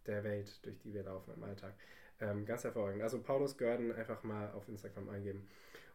der 0.06 0.24
Welt, 0.24 0.64
durch 0.64 0.78
die 0.78 0.92
wir 0.92 1.04
laufen 1.04 1.32
im 1.36 1.44
Alltag. 1.44 1.74
Ähm, 2.18 2.44
ganz 2.44 2.64
hervorragend. 2.64 3.02
Also 3.02 3.22
Paulus 3.22 3.56
Görden 3.56 3.92
einfach 3.92 4.24
mal 4.24 4.50
auf 4.50 4.68
Instagram 4.68 5.08
eingeben. 5.10 5.46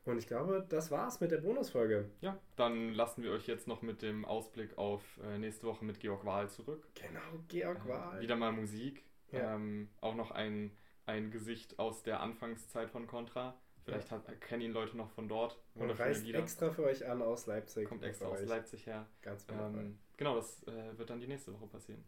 Und 0.04 0.18
ich 0.18 0.28
glaube, 0.28 0.66
das 0.68 0.90
war's 0.90 1.20
mit 1.20 1.32
der 1.32 1.38
Bonusfolge. 1.38 2.10
Ja, 2.22 2.40
dann 2.56 2.94
lassen 2.94 3.22
wir 3.24 3.32
euch 3.32 3.48
jetzt 3.48 3.68
noch 3.68 3.82
mit 3.82 4.02
dem 4.02 4.26
Ausblick 4.26 4.78
auf 4.78 5.04
äh, 5.24 5.38
nächste 5.38 5.68
Woche 5.68 5.86
mit 5.86 6.00
Georg 6.00 6.26
Wahl 6.26 6.50
zurück. 6.50 6.88
Genau, 6.96 7.44
Georg 7.48 7.86
Äh, 7.86 7.90
Wahl. 7.90 8.22
Wieder 8.22 8.36
mal 8.36 8.52
Musik. 8.52 9.04
Ja. 9.32 9.56
Ähm, 9.56 9.90
auch 10.02 10.16
noch 10.16 10.32
ein, 10.32 10.76
ein 11.06 11.30
Gesicht 11.30 11.78
aus 11.78 12.02
der 12.04 12.20
Anfangszeit 12.20 12.90
von 12.90 13.06
Contra. 13.08 13.56
Vielleicht 13.84 14.12
hat, 14.12 14.42
kennen 14.42 14.62
ihn 14.62 14.72
Leute 14.74 14.98
noch 14.98 15.10
von 15.10 15.28
dort. 15.28 15.60
Und 15.76 15.90
reist 15.92 16.24
Lieder. 16.26 16.40
extra 16.40 16.70
für 16.72 16.84
euch 16.84 17.08
an 17.08 17.22
aus 17.22 17.46
Leipzig. 17.48 17.88
Kommt 17.88 18.04
extra 18.04 18.26
aus 18.28 18.40
euch. 18.42 18.48
Leipzig 18.50 18.86
her. 18.86 19.08
Ganz. 19.22 19.46
Ähm, 19.50 19.98
genau, 20.18 20.36
das 20.36 20.64
äh, 20.68 20.98
wird 20.98 21.10
dann 21.10 21.20
die 21.20 21.28
nächste 21.28 21.54
Woche 21.54 21.68
passieren. 21.68 22.04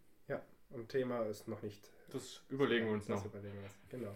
Und 0.74 0.90
Thema 0.90 1.22
ist 1.26 1.48
noch 1.48 1.62
nicht. 1.62 1.92
Das 2.10 2.42
überlegen 2.50 2.88
wir 2.88 2.94
uns 2.94 3.06
das 3.06 3.20
noch. 3.20 3.26
Überlegen 3.28 3.62
wir. 3.62 3.70
Genau. 3.90 4.16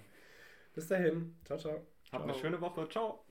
Bis 0.74 0.88
dahin. 0.88 1.38
Ciao, 1.46 1.58
ciao. 1.58 1.86
Habt 2.12 2.24
eine 2.24 2.34
Ciao. 2.34 2.42
schöne 2.42 2.62
Woche. 2.62 2.90
Ciao. 2.90 3.27